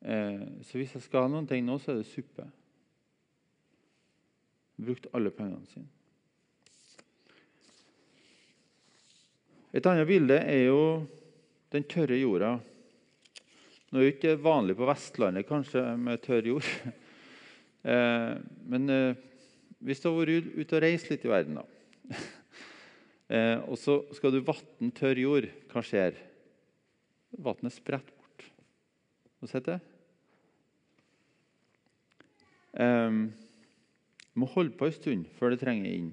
Eh, 0.00 0.46
så 0.64 0.80
hvis 0.80 0.96
jeg 0.96 1.04
skal 1.04 1.26
ha 1.26 1.30
noen 1.34 1.46
ting 1.50 1.64
nå, 1.66 1.76
så 1.76 1.92
er 1.92 2.00
det 2.00 2.08
suppe. 2.08 2.48
Brukt 4.80 5.10
alle 5.12 5.30
pengene 5.34 5.68
sine. 5.70 5.88
Et 9.72 9.86
annet 9.88 10.08
bilde 10.08 10.40
er 10.40 10.66
jo 10.66 10.80
den 11.72 11.86
tørre 11.88 12.18
jorda. 12.20 12.52
Nå 13.92 14.00
er 14.00 14.06
det 14.06 14.14
ikke 14.14 14.38
vanlig 14.44 14.76
på 14.78 14.88
Vestlandet 14.88 15.48
kanskje 15.48 15.84
med 16.00 16.22
tørr 16.24 16.52
jord. 16.54 16.74
Eh, 17.82 18.36
men 18.70 18.84
eh, 18.94 19.16
hvis 19.82 19.98
du 19.98 20.04
har 20.06 20.20
vært 20.20 20.52
ute 20.54 20.76
og 20.78 20.82
reist 20.84 21.08
litt 21.10 21.24
i 21.26 21.30
verden, 21.32 21.56
da, 21.58 21.64
og 23.72 23.74
så 23.74 23.96
skal 24.14 24.30
du 24.30 24.38
vatne 24.46 24.92
tørr 24.94 25.18
jord, 25.18 25.48
hva 25.72 25.82
skjer? 25.82 26.14
Vannet 27.42 27.74
spretter 27.74 28.14
bort. 28.14 28.44
Du 29.42 29.48
sett 29.50 29.66
det? 29.66 29.80
Um, 32.78 33.32
må 34.38 34.46
holde 34.54 34.76
på 34.78 34.86
en 34.86 34.94
stund 34.94 35.26
før 35.40 35.52
det 35.52 35.64
trenger 35.64 35.90
inn. 35.90 36.12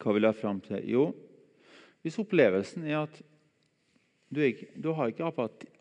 Hva 0.00 0.14
vil 0.16 0.30
jeg 0.30 0.38
fram 0.38 0.62
til? 0.64 0.80
Jo, 0.88 1.08
hvis 2.00 2.16
opplevelsen 2.22 2.86
er 2.88 3.02
at 3.02 3.18
du, 4.30 4.40
ikke, 4.46 4.70
du 4.78 4.92
har 4.94 5.10
ikke 5.10 5.26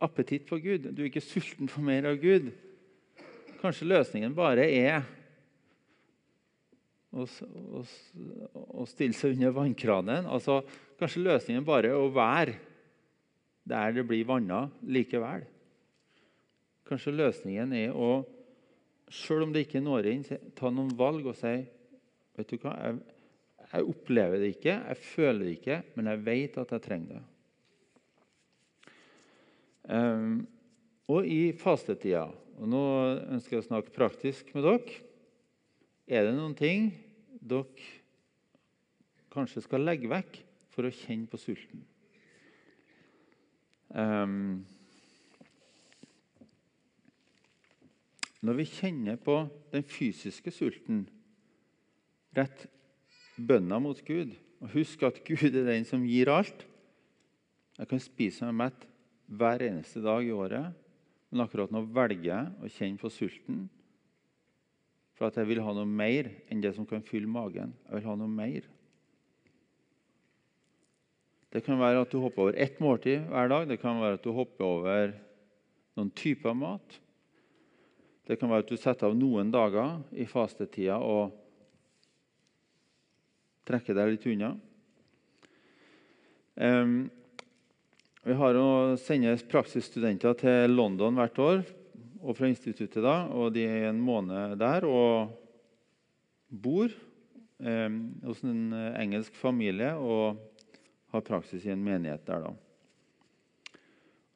appetitt 0.02 0.48
på 0.50 0.58
Gud, 0.62 0.90
du 0.90 1.04
er 1.04 1.12
ikke 1.12 1.24
sulten 1.24 1.70
for 1.70 1.86
mer 1.86 2.10
av 2.10 2.20
Gud 2.22 2.50
Kanskje 3.60 3.90
løsningen 3.90 4.32
bare 4.38 4.64
er 4.72 5.02
å, 7.12 7.26
å, 7.26 7.82
å 8.80 8.86
stille 8.88 9.18
seg 9.18 9.36
under 9.36 9.52
vannkranen. 9.58 10.30
Altså, 10.32 10.62
kanskje 11.00 11.26
løsningen 11.26 11.66
bare 11.68 11.92
er 11.92 12.00
å 12.00 12.12
være 12.16 12.56
der 13.70 13.98
det 13.98 14.06
blir 14.08 14.24
vanna 14.30 14.64
likevel. 14.88 15.44
Kanskje 16.88 17.18
løsningen 17.18 17.76
er 17.76 17.96
å 17.96 18.12
Sjøl 19.10 19.48
om 19.48 19.54
det 19.56 19.64
ikke 19.66 19.80
når 19.82 20.06
inn, 20.06 20.20
ta 20.54 20.70
noen 20.70 20.92
valg 20.94 21.26
og 21.32 21.34
si 21.34 21.56
vet 22.38 22.52
du 22.52 22.60
hva, 22.62 22.76
jeg, 22.78 23.00
jeg, 23.64 23.86
opplever 23.90 24.38
det 24.38 24.52
ikke, 24.54 24.76
jeg 24.76 25.00
føler 25.02 25.48
det 25.48 25.54
ikke, 25.56 25.78
men 25.98 26.12
jeg 26.12 26.22
vet 26.28 26.60
at 26.62 26.74
jeg 26.76 26.84
trenger 26.86 27.16
det. 27.16 27.24
Um, 29.90 30.44
og 31.10 31.26
i 31.26 31.50
fastetida 31.58 32.28
og 32.60 32.68
Nå 32.70 32.82
ønsker 33.34 33.56
jeg 33.56 33.64
å 33.64 33.68
snakke 33.70 33.94
praktisk 33.96 34.50
med 34.54 34.66
dere. 34.68 34.98
Er 36.10 36.28
det 36.28 36.34
noen 36.36 36.58
ting 36.58 36.90
dere 37.40 37.88
kanskje 39.32 39.64
skal 39.64 39.86
legge 39.86 40.10
vekk 40.12 40.42
for 40.74 40.86
å 40.86 40.92
kjenne 40.94 41.30
på 41.32 41.40
sulten? 41.40 41.86
Um, 43.96 44.68
Når 48.40 48.56
vi 48.56 48.66
kjenner 48.72 49.18
på 49.20 49.42
den 49.74 49.84
fysiske 49.84 50.52
sulten, 50.56 51.04
rett 52.38 52.68
bønna 53.36 53.82
mot 53.84 54.00
Gud 54.08 54.32
og 54.64 54.72
husk 54.78 55.04
at 55.08 55.20
Gud 55.28 55.50
er 55.50 55.66
den 55.68 55.88
som 55.88 56.04
gir 56.06 56.30
alt 56.32 56.66
Jeg 57.80 57.88
kan 57.90 58.02
spise 58.04 58.48
meg 58.48 58.58
mett 58.60 58.86
hver 59.30 59.62
eneste 59.68 60.02
dag 60.02 60.26
i 60.26 60.34
året, 60.34 60.74
men 61.30 61.44
akkurat 61.44 61.72
nå 61.74 61.84
velger 61.94 62.26
jeg 62.32 62.54
å 62.66 62.72
kjenne 62.74 63.02
på 63.02 63.12
sulten. 63.14 63.68
For 65.18 65.30
at 65.30 65.38
jeg 65.38 65.50
vil 65.50 65.62
ha 65.62 65.74
noe 65.76 65.86
mer 65.86 66.32
enn 66.50 66.62
det 66.64 66.74
som 66.78 66.88
kan 66.90 67.04
fylle 67.06 67.30
magen. 67.30 67.74
Jeg 67.86 68.00
vil 68.00 68.08
ha 68.10 68.16
noe 68.18 68.32
mer. 68.32 68.66
Det 71.50 71.62
kan 71.66 71.80
være 71.82 72.06
at 72.06 72.14
du 72.14 72.22
hopper 72.22 72.46
over 72.46 72.58
ett 72.62 72.80
måltid 72.82 73.28
hver 73.30 73.52
dag. 73.52 73.68
Det 73.70 73.80
kan 73.82 74.00
være 74.02 74.20
at 74.20 74.26
du 74.26 74.32
hopper 74.34 74.66
over 74.66 75.14
noen 75.98 76.12
typer 76.16 76.56
mat. 76.58 77.00
Det 78.30 78.38
kan 78.40 78.50
være 78.52 78.66
at 78.66 78.72
du 78.72 78.78
setter 78.78 79.10
av 79.10 79.18
noen 79.18 79.52
dager 79.52 80.00
i 80.14 80.28
fastetida 80.30 81.00
og 81.02 81.34
trekker 83.70 83.98
deg 83.98 84.14
litt 84.14 84.28
unna. 84.30 84.54
Um, 86.60 87.10
vi 88.28 88.36
har 88.36 88.58
å 88.60 88.98
sende 89.00 89.36
praksisstudenter 89.48 90.36
til 90.42 90.74
London 90.76 91.16
hvert 91.16 91.40
år 91.40 91.62
og 92.20 92.36
fra 92.36 92.50
instituttet. 92.52 93.02
da, 93.04 93.30
og 93.32 93.54
De 93.56 93.64
er 93.64 93.88
en 93.90 94.02
måned 94.04 94.58
der 94.60 94.84
og 94.88 95.32
bor 96.50 96.92
eh, 96.92 97.90
hos 98.26 98.44
en 98.44 98.74
engelsk 98.74 99.36
familie 99.40 99.94
og 99.96 100.42
har 101.14 101.26
praksis 101.26 101.66
i 101.66 101.72
en 101.72 101.84
menighet 101.84 102.26
der. 102.28 102.50
da. 102.50 103.80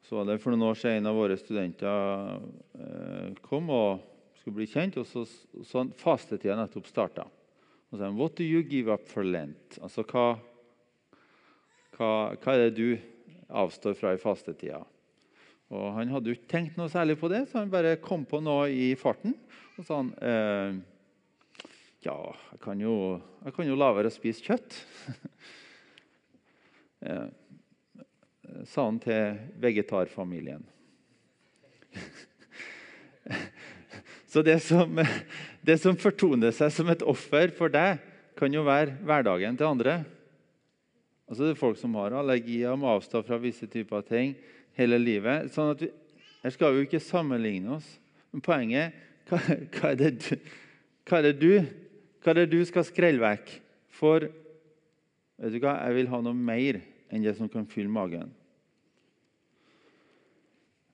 Så 0.04 0.16
var 0.18 0.28
det 0.28 0.40
For 0.42 0.52
noen 0.52 0.68
år 0.70 0.80
siden 0.80 1.02
en 1.02 1.12
av 1.12 1.16
våre 1.16 1.36
studenter 1.40 2.40
eh, 2.80 3.30
kom 3.44 3.70
og 3.72 4.02
skulle 4.40 4.60
bli 4.62 4.68
kjent. 4.68 4.98
og 5.00 5.06
så, 5.08 5.24
så 5.64 5.86
Fastetida 5.96 6.56
nettopp 6.58 6.88
starta. 6.88 7.28
Og 7.90 7.98
så 8.00 8.10
What 8.16 8.36
do 8.36 8.44
you 8.44 8.62
give 8.62 8.92
up 8.92 9.08
for 9.08 9.24
Lent? 9.24 9.78
Altså, 9.80 10.04
hva, 10.04 10.38
hva, 11.96 12.10
hva 12.36 12.54
er 12.54 12.66
det 12.66 12.76
du 12.76 13.13
avstår 13.48 13.96
fra 13.98 14.14
i 14.14 14.20
fastetida? 14.20 14.82
Og 15.74 15.92
Han 15.96 16.12
hadde 16.12 16.30
jo 16.30 16.36
ikke 16.36 16.52
tenkt 16.52 16.76
noe 16.78 16.90
særlig 16.92 17.16
på 17.20 17.30
det, 17.32 17.46
så 17.50 17.62
han 17.62 17.72
bare 17.72 17.96
kom 18.02 18.24
på 18.28 18.40
noe 18.44 18.68
i 18.70 18.92
farten. 19.00 19.34
Og 19.78 19.86
sa 19.86 20.00
han 20.02 20.12
eh, 20.20 20.76
Ja, 22.04 22.18
jeg 22.52 22.60
kan, 22.62 22.80
jo, 22.80 23.20
jeg 23.46 23.56
kan 23.56 23.68
jo 23.68 23.78
la 23.80 23.90
være 23.96 24.12
å 24.12 24.14
spise 24.14 24.44
kjøtt. 24.44 24.76
eh, 27.08 27.28
sa 28.68 28.86
han 28.86 29.00
til 29.02 29.40
vegetarfamilien. 29.62 30.64
Så 34.34 34.42
det 34.42 34.58
som, 34.66 34.98
det 35.62 35.78
som 35.78 35.96
fortoner 35.96 36.50
seg 36.54 36.72
som 36.74 36.88
et 36.90 37.02
offer 37.06 37.52
for 37.54 37.70
deg, 37.72 38.02
kan 38.34 38.50
jo 38.50 38.64
være 38.66 38.96
hverdagen 39.06 39.54
til 39.54 39.68
andre. 39.68 39.92
Altså 41.28 41.44
Det 41.44 41.54
er 41.54 41.60
folk 41.60 41.78
som 41.80 41.94
har 41.96 42.16
allergier, 42.18 42.74
må 42.76 42.90
avstå 42.92 43.22
fra 43.24 43.38
visse 43.40 43.66
typer 43.70 44.02
av 44.02 44.08
ting 44.08 44.34
hele 44.78 44.98
livet. 45.00 45.50
Sånn 45.54 45.72
vi, 45.80 45.88
her 46.44 46.52
skal 46.52 46.74
vi 46.74 46.82
jo 46.82 46.88
ikke 46.88 47.00
sammenligne 47.00 47.78
oss. 47.78 47.86
Men 48.34 48.44
poenget 48.44 49.00
hva, 49.30 49.40
hva, 49.40 49.94
er 49.94 49.98
det 50.02 50.12
du, 50.20 50.52
hva 51.08 51.20
er 51.20 51.30
det 51.30 51.38
du 51.40 51.52
hva 52.24 52.32
er 52.32 52.40
det 52.40 52.54
du 52.54 52.62
skal 52.64 52.86
skrelle 52.88 53.20
vekk? 53.20 53.50
For 53.92 54.24
vet 54.24 55.52
du 55.52 55.58
hva, 55.60 55.76
jeg 55.84 55.96
vil 55.98 56.08
ha 56.08 56.20
noe 56.24 56.36
mer 56.36 56.80
enn 57.12 57.24
det 57.24 57.34
som 57.36 57.50
kan 57.52 57.66
fylle 57.68 57.92
magen. 57.92 58.30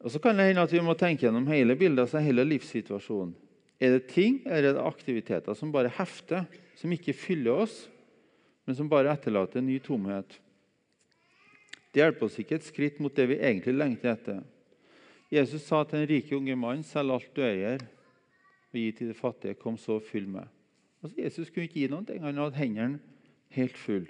Og 0.01 0.11
Så 0.11 0.19
kan 0.19 0.35
det 0.35 0.49
hende 0.49 0.65
at 0.65 0.73
vi 0.73 0.83
må 0.83 0.97
tenke 0.99 1.27
gjennom 1.27 1.47
hele 1.47 1.77
bildet, 1.79 2.03
altså 2.07 2.23
hele 2.25 2.43
livssituasjonen. 2.49 3.37
Er 3.81 3.95
det 3.95 4.11
ting 4.11 4.41
eller 4.45 4.73
er 4.73 4.77
det 4.77 4.85
aktiviteter 4.85 5.57
som 5.57 5.71
bare 5.73 5.93
hefter, 5.95 6.49
som 6.77 6.93
ikke 6.93 7.15
fyller 7.17 7.63
oss, 7.63 7.85
men 8.71 8.77
som 8.79 8.87
bare 8.87 9.11
etterlater 9.11 9.59
en 9.59 9.67
ny 9.67 9.81
tomhet? 9.83 10.37
Det 11.91 11.99
hjelper 11.99 12.29
oss 12.29 12.37
ikke 12.39 12.55
et 12.55 12.63
skritt 12.63 13.01
mot 13.03 13.11
det 13.19 13.25
vi 13.27 13.41
egentlig 13.43 13.73
lengter 13.75 14.13
etter. 14.13 14.45
Jesus 15.27 15.65
sa 15.67 15.81
til 15.83 15.99
den 15.99 16.07
rike 16.07 16.37
unge 16.37 16.55
mannen, 16.55 16.85
'Selg 16.87 17.11
alt 17.11 17.33
du 17.35 17.41
eier, 17.43 17.83
og 18.71 18.77
gi 18.79 18.93
til 18.93 19.09
de 19.11 19.17
fattige. 19.19 19.59
Kom 19.59 19.75
så 19.75 19.97
fyll 19.99 20.29
meg.' 20.31 20.47
Altså, 21.03 21.17
Jesus 21.19 21.51
kunne 21.51 21.67
ikke 21.67 21.81
gi 21.81 21.89
noe. 21.91 22.19
Han 22.23 22.39
hadde 22.39 22.61
hendene 22.61 23.01
helt 23.51 23.75
fulle. 23.75 24.07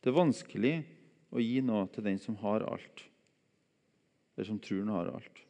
Det 0.00 0.08
er 0.08 0.16
vanskelig 0.16 0.72
å 1.28 1.44
gi 1.44 1.60
noe 1.60 1.84
til 1.92 2.06
den 2.08 2.18
som 2.18 2.38
har 2.40 2.64
alt, 2.64 3.04
eller 4.36 4.48
som 4.48 4.58
tror 4.58 4.86
han 4.86 4.94
har 4.94 5.10
alt. 5.12 5.44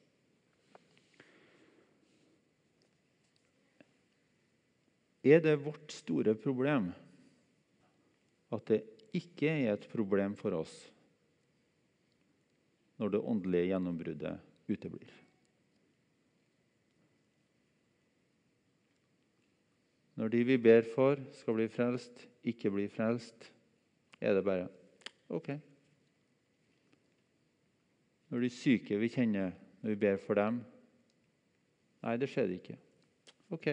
Er 5.23 5.39
det 5.47 5.63
vårt 5.63 5.95
store 5.95 6.35
problem 6.35 6.91
at 8.51 8.67
det 8.69 8.81
ikke 9.17 9.51
er 9.51 9.75
et 9.75 9.87
problem 9.91 10.37
for 10.39 10.55
oss 10.61 10.75
når 13.01 13.15
det 13.15 13.21
åndelige 13.33 13.71
gjennombruddet 13.71 14.41
uteblir. 14.69 15.13
Når 20.21 20.29
de 20.29 20.43
vi 20.45 20.59
ber 20.61 20.85
for, 20.95 21.17
skal 21.33 21.57
bli 21.57 21.69
frelst, 21.73 22.27
ikke 22.45 22.71
bli 22.75 22.85
frelst, 22.93 23.47
er 24.21 24.37
det 24.37 24.45
bare 24.45 24.69
OK. 25.33 25.49
Når 28.29 28.45
de 28.45 28.51
syke 28.53 28.99
vi 29.01 29.09
kjenner, 29.09 29.55
når 29.81 29.95
vi 29.95 30.03
ber 30.03 30.21
for 30.27 30.39
dem 30.39 30.61
Nei, 32.01 32.15
det 32.17 32.31
skjer 32.33 32.53
ikke. 32.55 32.79
OK. 33.53 33.67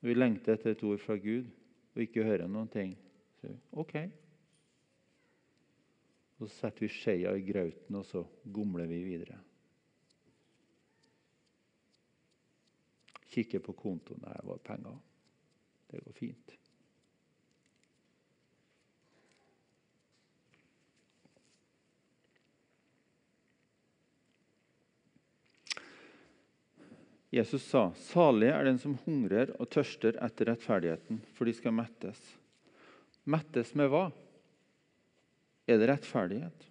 Vi 0.00 0.14
lengter 0.14 0.56
etter 0.56 0.72
et 0.72 0.84
ord 0.86 1.00
fra 1.02 1.16
Gud 1.20 1.48
og 1.94 2.02
ikke 2.02 2.24
hører 2.24 2.48
noen 2.48 2.70
ting, 2.72 2.94
så 3.40 3.52
OK. 3.82 3.94
Og 6.40 6.48
Så 6.48 6.54
setter 6.54 6.86
vi 6.86 6.88
skjea 6.88 7.34
i 7.36 7.44
grauten, 7.44 7.98
og 8.00 8.06
så 8.08 8.22
gomler 8.52 8.88
vi 8.88 9.02
videre. 9.04 9.36
Kikker 13.30 13.60
på 13.62 13.76
kontoen. 13.76 14.24
Der 14.24 14.40
var 14.48 14.62
penger. 14.64 14.96
Det 15.90 16.00
går 16.04 16.16
fint. 16.16 16.59
Jesus 27.30 27.62
sa, 27.62 27.92
'Salig 27.94 28.50
er 28.50 28.64
den 28.64 28.78
som 28.78 28.98
hungrer 29.06 29.52
og 29.60 29.70
tørster 29.70 30.18
etter 30.18 30.50
rettferdigheten, 30.50 31.20
for 31.34 31.46
de 31.46 31.54
skal 31.54 31.72
mettes.' 31.72 32.36
Mettes 33.24 33.74
med 33.74 33.90
hva? 33.92 34.10
er 35.70 35.78
det 35.78 35.88
rettferdighet. 35.90 36.66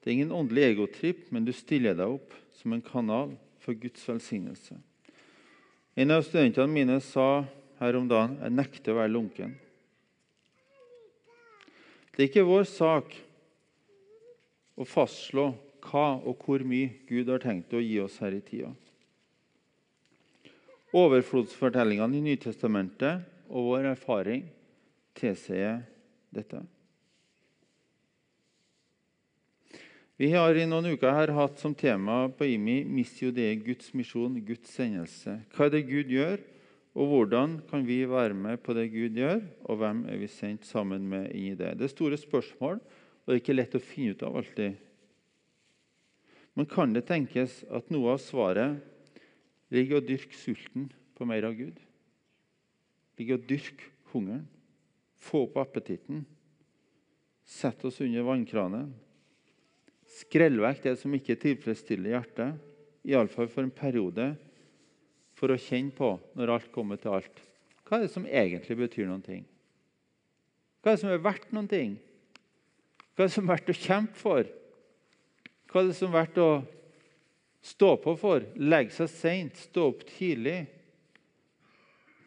Det 0.00 0.10
er 0.10 0.14
ingen 0.18 0.34
åndelig 0.34 0.68
egotripp, 0.70 1.26
men 1.34 1.46
du 1.46 1.52
stiller 1.56 1.96
deg 1.98 2.18
opp 2.18 2.34
som 2.54 2.74
en 2.76 2.84
kanal 2.84 3.34
for 3.62 3.74
Guds 3.74 4.04
velsignelse. 4.06 4.76
En 5.96 6.12
av 6.12 6.22
studentene 6.26 6.70
mine 6.70 6.98
sa 7.02 7.46
her 7.80 7.96
om 7.98 8.08
dagen 8.08 8.36
jeg 8.42 8.54
nekter 8.54 8.92
å 8.92 9.00
være 9.00 9.14
lunken. 9.14 9.56
Det 12.14 12.22
er 12.22 12.28
ikke 12.30 12.46
vår 12.48 12.68
sak 12.68 13.16
å 14.76 14.84
fastslå 14.88 15.50
hva 15.86 16.18
og 16.18 16.42
hvor 16.44 16.64
mye 16.66 16.92
Gud 17.08 17.30
har 17.32 17.42
tenkt 17.42 17.74
å 17.74 17.82
gi 17.82 17.98
oss 18.02 18.18
her 18.22 18.36
i 18.36 18.42
tida. 18.44 18.72
Overflodsfortellingene 20.96 22.18
i 22.18 22.24
Nytestamentet 22.24 23.26
og 23.50 23.72
vår 23.72 23.90
erfaring 23.92 24.46
tilsier 25.16 25.82
dette. 26.34 26.62
Vi 30.16 30.30
har 30.32 30.56
i 30.56 30.64
noen 30.64 30.94
uker 30.94 31.12
her 31.12 31.34
hatt 31.36 31.58
som 31.60 31.74
tema 31.76 32.22
på 32.32 32.46
IMI 32.48 32.78
Missio 32.88 33.28
Dei, 33.36 33.50
Guds 33.60 33.90
misjon, 33.92 34.38
Guds 34.46 34.70
sendelse. 34.72 35.34
Hva 35.52 35.66
er 35.66 35.74
det 35.74 35.82
Gud 35.90 36.08
gjør, 36.08 36.40
og 36.96 37.10
hvordan 37.10 37.58
kan 37.68 37.84
vi 37.84 37.98
være 38.08 38.32
med 38.32 38.62
på 38.64 38.72
det 38.78 38.86
Gud 38.94 39.18
gjør, 39.20 39.42
og 39.68 39.82
hvem 39.82 40.06
er 40.08 40.16
vi 40.22 40.30
sendt 40.32 40.64
sammen 40.64 41.04
med 41.10 41.28
inn 41.36 41.50
i 41.52 41.58
det? 41.58 41.74
Det 41.76 41.84
er 41.84 41.92
store 41.92 42.16
spørsmål, 42.16 42.80
og 42.80 43.28
det 43.28 43.36
er 43.36 43.42
ikke 43.42 43.58
lett 43.58 43.76
å 43.76 43.82
finne 43.84 44.16
ut 44.16 44.24
av 44.24 44.40
alltid. 44.40 44.80
Men 46.56 46.68
kan 46.70 46.94
det 46.96 47.04
tenkes 47.08 47.60
at 47.68 47.92
noe 47.92 48.14
av 48.16 48.20
svaret 48.24 48.80
ligger 49.72 50.00
å 50.00 50.06
dyrke 50.06 50.36
sulten 50.38 50.88
på 51.16 51.28
mer 51.28 51.44
av 51.48 51.56
Gud? 51.58 51.76
Ligger 53.20 53.36
å 53.36 53.46
dyrke 53.48 53.92
hungeren? 54.12 54.46
få 55.26 55.44
opp 55.46 55.58
appetitten, 55.60 56.24
sette 57.46 57.88
oss 57.88 58.00
under 58.04 58.26
vannkranen, 58.26 58.90
skrelle 60.16 60.62
vekk 60.62 60.84
det 60.84 60.94
som 61.00 61.14
ikke 61.16 61.38
tilfredsstiller 61.42 62.16
hjertet, 62.16 62.62
iallfall 63.06 63.50
for 63.50 63.66
en 63.66 63.74
periode, 63.74 64.32
for 65.36 65.52
å 65.52 65.60
kjenne 65.60 65.94
på, 65.94 66.14
når 66.38 66.54
alt 66.54 66.70
kommer 66.74 67.00
til 67.00 67.18
alt, 67.18 67.42
hva 67.86 67.98
er 67.98 68.06
det 68.06 68.14
som 68.14 68.26
egentlig 68.26 68.78
betyr 68.80 69.06
noen 69.06 69.22
ting? 69.22 69.44
Hva 70.82 70.92
er 70.92 70.96
det 70.96 71.02
som 71.02 71.12
er 71.12 71.22
verdt 71.22 71.52
noen 71.54 71.68
ting? 71.70 71.92
Hva 73.14 73.24
er 73.24 73.28
det 73.28 73.34
som 73.34 73.46
er 73.46 73.52
verdt 73.54 73.70
å 73.70 73.76
kjempe 73.78 74.18
for? 74.18 74.48
Hva 75.76 75.82
er 75.82 75.90
det 75.90 75.98
som 75.98 76.08
er 76.08 76.22
verdt 76.22 76.38
å 76.40 76.50
stå 77.68 77.90
på 78.00 78.14
for? 78.16 78.44
Legge 78.56 78.94
seg 78.96 79.10
seint, 79.12 79.58
stå 79.60 79.82
opp 79.90 80.06
tidlig? 80.08 80.62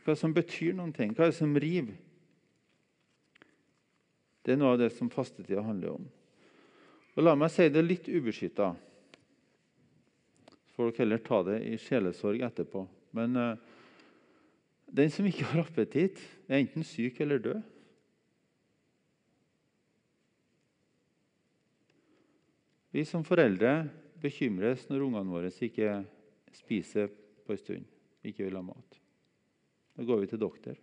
Hva 0.03 0.11
er 0.11 0.13
det 0.13 0.21
som 0.21 0.35
betyr 0.35 0.75
noen 0.77 0.91
ting? 0.93 1.15
Hva 1.17 1.25
er 1.25 1.31
det 1.31 1.37
som 1.39 1.55
river? 1.57 1.95
Det 4.45 4.53
er 4.53 4.59
noe 4.61 4.75
av 4.75 4.77
det 4.83 4.91
som 4.93 5.09
fastetida 5.09 5.63
handler 5.65 5.95
om. 5.95 6.05
Og 7.17 7.25
La 7.25 7.33
meg 7.33 7.49
si 7.49 7.65
det 7.73 7.81
litt 7.87 8.05
ubeskytta. 8.05 8.69
får 10.75 10.91
dere 10.91 11.01
heller 11.01 11.25
ta 11.25 11.41
det 11.49 11.57
i 11.71 11.73
sjelesorg 11.81 12.45
etterpå. 12.45 12.85
Men 13.17 13.33
uh, 13.33 13.57
den 14.85 15.09
som 15.09 15.25
ikke 15.25 15.49
har 15.55 15.65
appetitt, 15.65 16.21
er 16.45 16.61
enten 16.61 16.85
syk 16.85 17.17
eller 17.25 17.41
død. 17.41 17.65
Vi 22.89 23.05
som 23.05 23.25
foreldre 23.25 23.83
bekymres 24.21 24.87
når 24.89 25.05
ungene 25.05 25.29
våre 25.29 25.51
ikke 25.53 25.99
spiser 26.57 27.11
på 27.45 27.53
en 27.53 27.61
stund, 27.61 27.85
ikke 28.25 28.47
vil 28.47 28.57
ha 28.57 28.63
mat. 28.65 28.97
Da 29.93 30.05
går 30.07 30.23
vi 30.23 30.31
til 30.31 30.41
doktor. 30.41 30.79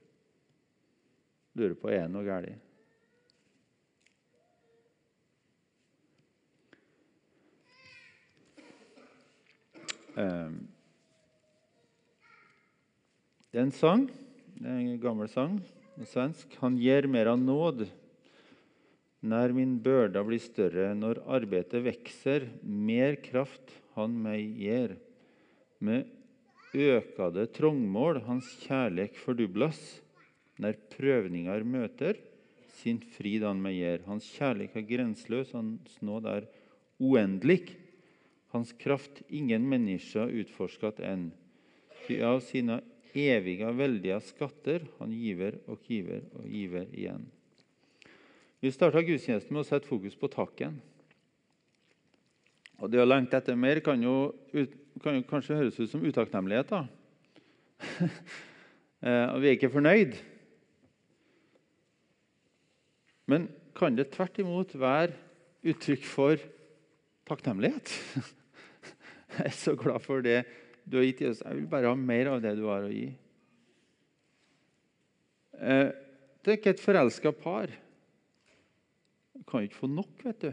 Lurer 1.57 1.75
på 1.81 1.91
er 1.91 2.05
det 2.05 2.13
noe 2.13 2.27
galt. 2.27 2.63
Um, 10.17 10.63
det 13.53 13.59
er 13.61 13.67
en 13.67 13.75
sang, 13.77 14.07
det 14.57 14.71
er 14.71 14.79
en 14.81 15.01
gammel 15.01 15.29
sang, 15.29 15.59
en 15.97 16.09
svensk. 16.09 16.55
Han 16.63 16.79
gir 16.81 17.09
mer 17.11 17.35
av 17.35 17.41
nåd. 17.41 17.85
Når 19.27 19.55
min 19.57 19.79
børda 19.83 20.23
blir 20.23 20.39
større, 20.43 20.93
når 20.95 21.19
arbeidet 21.39 21.81
vekser, 21.83 22.47
mer 22.63 23.17
kraft 23.25 23.73
han 23.97 24.15
meg 24.23 24.53
gir. 24.61 24.95
Med 25.83 26.07
økade 26.77 27.47
trongmål 27.57 28.21
hans 28.29 28.53
kjærlek 28.63 29.17
fordublas. 29.19 29.81
Når 30.63 30.79
prøvninger 30.95 31.65
møter, 31.67 32.21
sin 32.79 33.01
frid 33.17 33.45
han 33.49 33.59
meg 33.65 33.81
gir. 33.81 34.05
Hans 34.07 34.29
kjærlek 34.37 34.77
er 34.79 34.87
grenseløs, 34.93 35.55
hans 35.57 35.97
nåd 36.07 36.29
er 36.31 36.47
uendelig. 37.03 37.75
Hans 38.55 38.71
kraft 38.79 39.25
ingen 39.27 39.67
mennesker 39.69 40.31
utforsket 40.43 41.03
enn. 41.03 41.33
Av 42.23 42.39
sine 42.47 42.79
evige 43.17 43.73
veldige 43.75 44.21
skatter. 44.23 44.87
Han 45.01 45.11
giver 45.17 45.59
og 45.67 45.83
giver 45.89 46.29
og 46.37 46.47
giver 46.47 46.87
igjen. 46.95 47.27
Vi 48.65 48.73
starta 48.73 49.03
gudstjenesten 49.05 49.53
med 49.53 49.63
å 49.65 49.69
sette 49.69 49.89
fokus 49.89 50.17
på 50.17 50.31
takken. 50.33 50.79
Og 52.81 52.91
Det 52.93 53.01
å 53.01 53.09
lengte 53.09 53.39
etter 53.39 53.57
mer 53.57 53.81
kan 53.85 54.01
jo, 54.03 54.33
kan 55.03 55.17
jo 55.17 55.25
kanskje 55.29 55.59
høres 55.59 55.81
ut 55.81 55.91
som 55.93 56.05
utakknemlighet. 56.05 56.73
da. 56.73 56.85
Eh, 59.07 59.27
og 59.29 59.43
vi 59.43 59.51
er 59.51 59.55
ikke 59.59 59.69
fornøyd. 59.71 60.15
Men 63.29 63.45
kan 63.77 63.95
det 63.95 64.09
tvert 64.15 64.41
imot 64.41 64.73
være 64.81 65.13
uttrykk 65.69 66.07
for 66.09 66.41
takknemlighet? 67.29 67.93
Jeg 69.37 69.45
er 69.51 69.55
så 69.55 69.77
glad 69.79 70.01
for 70.03 70.25
det 70.25 70.41
du 70.89 70.97
har 70.97 71.07
gitt 71.07 71.21
Jesus. 71.27 71.45
Jeg 71.45 71.61
vil 71.61 71.69
bare 71.71 71.93
ha 71.93 71.99
mer 71.99 72.33
av 72.33 72.41
det 72.43 72.55
du 72.57 72.65
har 72.71 72.89
å 72.89 72.91
gi. 72.91 73.11
Eh, 75.61 75.89
det 76.41 76.53
er 76.53 76.59
ikke 76.59 76.75
et 76.75 76.83
forelska 76.83 77.37
par. 77.37 77.71
Du 79.47 79.53
kan 79.53 79.63
ikke 79.63 79.79
få 79.79 79.87
nok, 79.87 80.25
vet 80.27 80.43
du. 80.43 80.49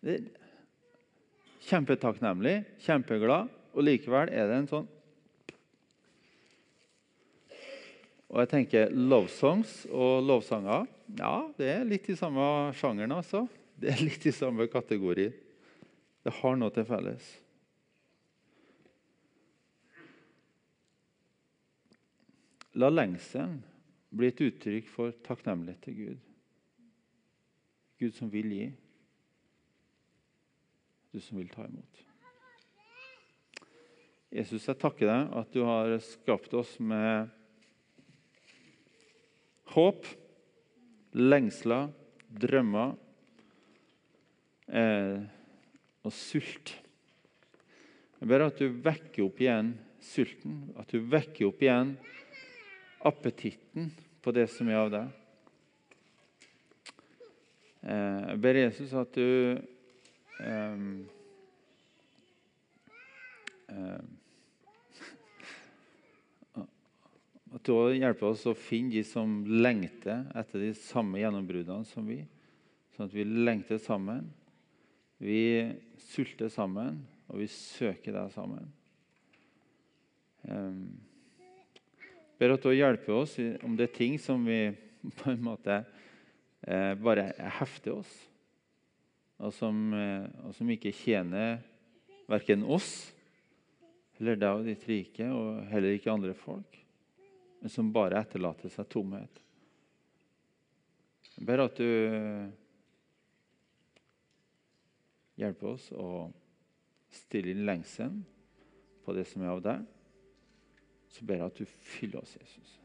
Det 0.00 0.14
er 0.16 0.24
kjempetakknemlig, 1.68 2.56
kjempeglad, 2.82 3.52
og 3.70 3.86
likevel 3.86 4.32
er 4.34 4.48
det 4.50 4.56
en 4.58 4.72
sånn 4.72 4.88
Og 8.30 8.38
jeg 8.38 8.50
tenker 8.50 8.92
lovesongs 8.94 9.84
og 9.90 10.20
lovsanger 10.22 10.84
ja, 11.18 11.34
det 11.58 11.70
er 11.72 11.86
litt 11.86 12.06
i 12.12 12.14
samme 12.14 12.42
sjangeren. 12.78 13.10
altså. 13.16 13.44
Det 13.74 13.90
er 13.90 14.02
litt 14.04 14.26
i 14.28 14.32
samme 14.34 14.68
kategori. 14.70 15.30
Det 16.22 16.34
har 16.36 16.58
noe 16.58 16.70
til 16.74 16.86
felles. 16.86 17.30
La 22.78 22.90
lengselen 22.92 23.58
bli 24.10 24.30
et 24.30 24.42
uttrykk 24.42 24.88
for 24.90 25.14
takknemlighet 25.26 25.82
til 25.86 25.98
Gud. 25.98 26.28
Gud 28.00 28.14
som 28.16 28.30
vil 28.32 28.52
gi, 28.54 28.68
du 31.10 31.20
som 31.20 31.40
vil 31.40 31.50
ta 31.52 31.66
imot. 31.66 32.04
Jesus, 34.30 34.68
jeg 34.68 34.78
takker 34.78 35.10
deg 35.10 35.32
at 35.40 35.50
du 35.54 35.64
har 35.66 35.96
skapt 36.06 36.54
oss 36.54 36.76
med 36.78 37.30
håp, 39.74 40.06
lengsler, 41.18 41.90
drømmer. 42.30 42.94
Eh, 44.70 45.18
og 46.06 46.12
sult. 46.14 46.76
Jeg 48.20 48.28
ber 48.30 48.46
at 48.46 48.60
du 48.60 48.68
vekker 48.84 49.24
opp 49.26 49.40
igjen 49.42 49.74
sulten, 50.00 50.62
at 50.78 50.92
du 50.92 51.02
vekker 51.10 51.48
opp 51.48 51.60
igjen 51.64 51.96
appetitten 53.00 53.90
på 54.20 54.32
det 54.36 54.46
som 54.52 54.68
er 54.68 54.80
av 54.80 54.90
deg. 54.92 55.16
Eh, 57.80 58.22
jeg 58.28 58.40
ber 58.44 58.58
Jesus 58.60 58.92
at 59.00 59.14
du 59.16 59.56
um, 60.44 60.88
um, 63.72 64.10
At 67.50 67.64
du 67.66 67.72
hjelper 67.96 68.28
oss 68.28 68.44
å 68.46 68.54
finne 68.54 68.92
de 68.92 69.02
som 69.06 69.40
lengter 69.48 70.28
etter 70.38 70.68
de 70.68 70.74
samme 70.76 71.18
gjennombruddene 71.22 71.88
som 71.88 72.04
vi. 72.06 72.20
Sånn 72.94 73.08
at 73.08 73.16
vi 73.16 73.24
lengter 73.24 73.80
sammen. 73.82 74.28
Vi 75.20 75.40
sulter 76.12 76.48
sammen, 76.52 77.02
og 77.28 77.40
vi 77.42 77.48
søker 77.50 78.14
deg 78.14 78.30
sammen. 78.32 78.68
Um, 80.46 81.00
ber 82.40 82.54
at 82.54 82.64
du 82.64 82.72
hjelper 82.72 83.18
oss 83.18 83.36
om 83.66 83.76
det 83.76 83.90
er 83.90 83.96
ting 83.98 84.16
som 84.20 84.44
vi 84.48 84.70
på 85.20 85.32
en 85.32 85.42
måte 85.44 85.82
eh, 86.64 86.94
bare 87.00 87.30
hefter 87.60 87.98
oss, 88.00 88.12
og 89.40 89.52
som, 89.56 89.76
eh, 89.96 90.26
og 90.44 90.54
som 90.56 90.70
ikke 90.72 90.94
tjener 90.96 91.60
verken 92.30 92.64
oss 92.64 93.10
eller 94.20 94.36
deg 94.36 94.58
og 94.58 94.66
ditt 94.68 94.82
rike, 94.84 95.26
og 95.32 95.62
heller 95.70 95.94
ikke 95.96 96.12
andre 96.12 96.34
folk, 96.36 96.74
men 97.60 97.72
som 97.72 97.92
bare 97.92 98.20
etterlater 98.20 98.72
seg 98.72 98.88
tomhet. 98.92 99.38
Jeg 101.38 101.46
ber 101.48 101.62
at 101.64 101.80
du 101.80 101.88
hjelper 105.40 105.70
oss 105.72 105.88
å 105.96 106.28
stille 107.16 107.54
inn 107.54 107.64
lengselen 107.64 108.20
på 109.06 109.16
det 109.16 109.24
som 109.30 109.40
er 109.40 109.54
av 109.54 109.64
deg. 109.64 109.88
Så 111.10 111.26
ber 111.26 111.40
jeg 111.40 111.50
at 111.50 111.60
du 111.60 111.66
fyller 111.66 112.22
oss, 112.22 112.36
Jesus. 112.38 112.76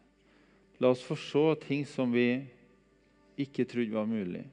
La 0.81 0.91
oss 0.91 1.03
se 1.05 1.43
ting 1.63 1.85
som 1.87 2.11
vi 2.11 2.43
ikke 3.39 3.65
trodde 3.69 3.95
var 3.95 4.09
mulig. 4.09 4.43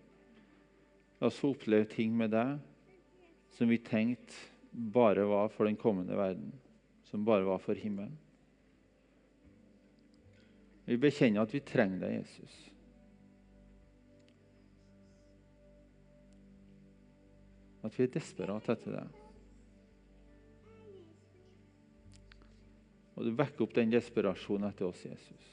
La 1.21 1.31
oss 1.31 1.39
få 1.41 1.53
oppleve 1.55 1.89
ting 1.91 2.15
med 2.17 2.33
deg 2.35 2.59
som 3.57 3.71
vi 3.71 3.79
tenkte 3.79 4.35
bare 4.73 5.25
var 5.29 5.51
for 5.53 5.69
den 5.69 5.77
kommende 5.77 6.17
verden, 6.17 6.53
som 7.05 7.25
bare 7.25 7.45
var 7.45 7.61
for 7.61 7.77
himmelen. 7.77 8.17
Vi 10.85 10.97
bekjenner 10.99 11.45
at 11.45 11.53
vi 11.55 11.61
trenger 11.63 12.01
deg, 12.03 12.15
Jesus. 12.23 12.55
At 17.87 17.95
vi 17.99 18.07
er 18.07 18.15
desperate 18.15 18.75
etter 18.75 18.97
det. 18.97 19.22
Og 23.23 23.29
du 23.29 23.37
vekker 23.39 23.63
opp 23.63 23.75
den 23.77 23.91
desperasjonen 23.93 24.67
etter 24.67 24.89
oss, 24.89 25.05
Jesus. 25.07 25.51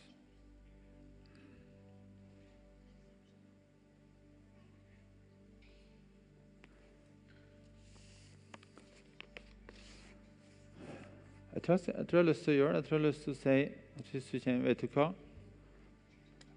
Jeg 11.53 11.61
tror 11.61 11.76
jeg, 11.76 11.93
jeg 11.93 12.07
tror 12.07 12.17
jeg, 12.17 12.24
har 12.24 12.28
lyst 12.32 12.43
til 12.47 12.55
å 12.55 12.57
gjøre 12.57 12.74
det. 12.74 12.82
Jeg 12.82 12.88
tror 12.88 12.97
jeg 12.97 13.03
har 13.03 13.07
lyst 13.11 13.24
til 13.28 13.36
å 13.36 13.39
si 13.43 13.55
at 14.01 14.11
hvis 14.15 14.32
du 14.34 14.36
kjenner, 14.39 14.65
Vet 14.65 14.82
du 14.82 14.97
hva? 14.97 15.07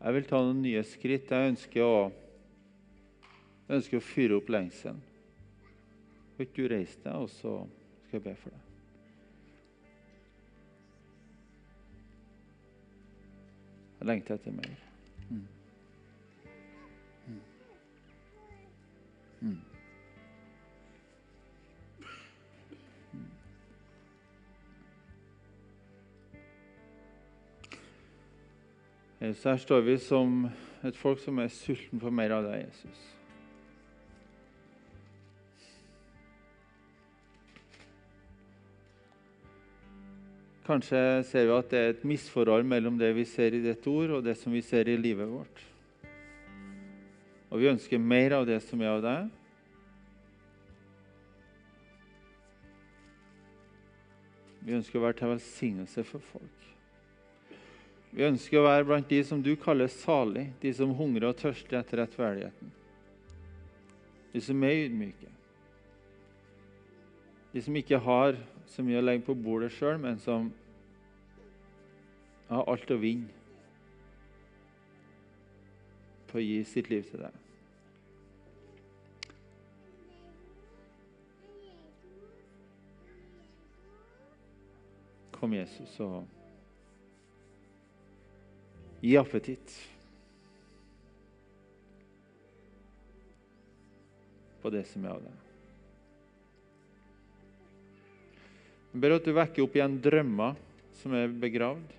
Jeg 0.01 0.17
vil 0.17 0.33
ta 0.33 0.45
noen 0.49 0.65
nye 0.65 0.89
skritt. 0.89 1.37
Jeg 1.37 1.53
ønsker 1.53 1.85
å, 1.85 2.03
ønsker 3.69 4.01
å 4.01 4.09
fyre 4.15 4.41
opp 4.41 4.49
lengselen. 4.49 5.05
Kan 6.33 6.49
ikke 6.49 6.63
du 6.63 6.73
reise 6.73 7.03
deg, 7.05 7.17
og 7.21 7.29
så 7.37 7.59
skal 8.07 8.23
jeg 8.23 8.31
be 8.31 8.39
for 8.47 8.57
deg? 8.57 8.72
Jeg 14.03 14.09
lengter 14.09 14.35
etter 14.35 14.51
mer. 14.51 14.79
Mm. 15.31 15.43
Mm. 19.41 19.61
Mm. 29.21 29.35
Så 29.35 29.51
her 29.51 29.57
står 29.57 29.81
vi 29.87 29.99
som 30.03 30.49
et 30.83 30.97
folk 30.99 31.23
som 31.23 31.39
er 31.39 31.47
sulten 31.55 32.03
på 32.03 32.11
mer 32.11 32.35
av 32.35 32.43
deg, 32.51 32.65
Jesus. 32.67 33.22
Kanskje 40.63 40.99
ser 41.27 41.49
vi 41.49 41.55
at 41.57 41.71
det 41.73 41.79
er 41.79 41.93
et 41.93 42.05
misforhold 42.07 42.67
mellom 42.71 42.99
det 43.01 43.11
vi 43.17 43.25
ser 43.27 43.55
i 43.57 43.63
dette 43.65 43.91
ord, 43.91 44.19
og 44.19 44.25
det 44.25 44.37
som 44.39 44.55
vi 44.55 44.63
ser 44.63 44.87
i 44.87 44.99
livet 45.01 45.27
vårt. 45.27 45.63
Og 47.51 47.59
vi 47.61 47.71
ønsker 47.73 47.99
mer 47.99 48.39
av 48.39 48.47
det 48.47 48.61
som 48.65 48.81
er 48.81 48.93
av 48.95 49.03
deg. 49.05 49.31
Vi 54.63 54.77
ønsker 54.79 55.01
å 55.01 55.03
være 55.03 55.19
til 55.19 55.33
velsignelse 55.35 56.05
for 56.07 56.23
folk. 56.31 56.69
Vi 58.13 58.23
ønsker 58.29 58.61
å 58.61 58.67
være 58.69 58.87
blant 58.87 59.11
de 59.11 59.19
som 59.27 59.43
du 59.43 59.55
kaller 59.59 59.91
salig, 59.91 60.47
de 60.63 60.71
som 60.77 60.95
hungrer 60.95 61.33
og 61.33 61.39
tørster 61.41 61.81
etter 61.81 62.05
rettferdigheten. 62.05 62.71
De 64.33 64.41
som 64.45 64.63
er 64.65 64.85
ydmyke. 64.87 65.31
De 67.53 67.61
som 67.65 67.77
ikke 67.77 67.99
har 68.01 68.39
så 68.71 68.83
mye 68.85 69.01
å 69.01 69.05
legge 69.05 69.27
på 69.27 69.35
bordet 69.35 69.73
sjøl, 69.75 69.99
men 70.01 70.19
som 70.23 70.51
har 72.49 72.69
alt 72.69 72.91
å 72.93 72.99
vinne 73.01 73.41
på 76.31 76.41
å 76.41 76.45
gi 76.45 76.61
sitt 76.65 76.89
liv 76.93 77.05
til 77.09 77.25
deg. 77.25 77.39
Kom, 85.37 85.57
Jesus, 85.57 85.97
og 86.01 86.23
gi 89.03 89.17
appetitt 89.19 89.75
på 94.63 94.71
det 94.71 94.85
som 94.87 95.05
er 95.05 95.17
av 95.17 95.25
deg. 95.27 95.52
Jeg 98.93 99.01
ber 99.01 99.15
at 99.17 99.25
du 99.25 99.33
vekker 99.33 99.65
opp 99.65 99.77
igjen 99.79 99.95
drømmer 100.05 100.57
som 101.01 101.15
er 101.17 101.31
begravd. 101.43 101.95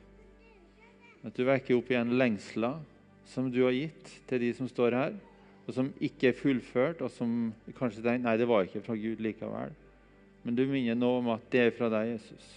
At 1.25 1.33
du 1.33 1.41
vekker 1.47 1.79
opp 1.79 1.89
igjen 1.89 2.13
lengsler 2.19 2.83
som 3.31 3.47
du 3.49 3.63
har 3.63 3.73
gitt 3.73 4.11
til 4.29 4.43
de 4.43 4.51
som 4.53 4.69
står 4.69 4.97
her, 4.97 5.15
og 5.63 5.73
som 5.73 5.89
ikke 6.03 6.29
er 6.29 6.37
fullført, 6.37 7.01
og 7.01 7.09
som 7.09 7.49
kanskje 7.79 8.03
tenker 8.03 8.27
nei, 8.27 8.35
det 8.37 8.49
var 8.49 8.67
ikke 8.67 8.83
fra 8.85 8.97
Gud 8.99 9.23
likevel. 9.23 9.73
Men 10.43 10.59
du 10.59 10.65
minner 10.67 10.99
nå 10.99 11.09
om 11.21 11.31
at 11.33 11.49
det 11.53 11.65
er 11.65 11.73
fra 11.73 11.89
deg, 11.89 12.13
Jesus. 12.13 12.51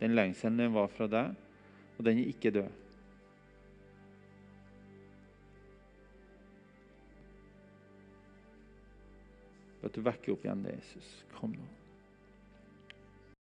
Den 0.00 0.16
lengselen 0.16 0.62
den 0.62 0.72
var 0.76 0.88
fra 0.94 1.10
deg, 1.10 1.36
og 1.98 2.06
den 2.06 2.22
er 2.22 2.32
ikke 2.32 2.54
død. 2.56 2.84
At 9.84 9.92
du 9.92 10.06
vekker 10.06 10.32
opp 10.32 10.46
igjen 10.46 10.64
det, 10.64 10.78
Jesus. 10.80 11.18
Kom 11.36 11.52
nå. 11.52 11.75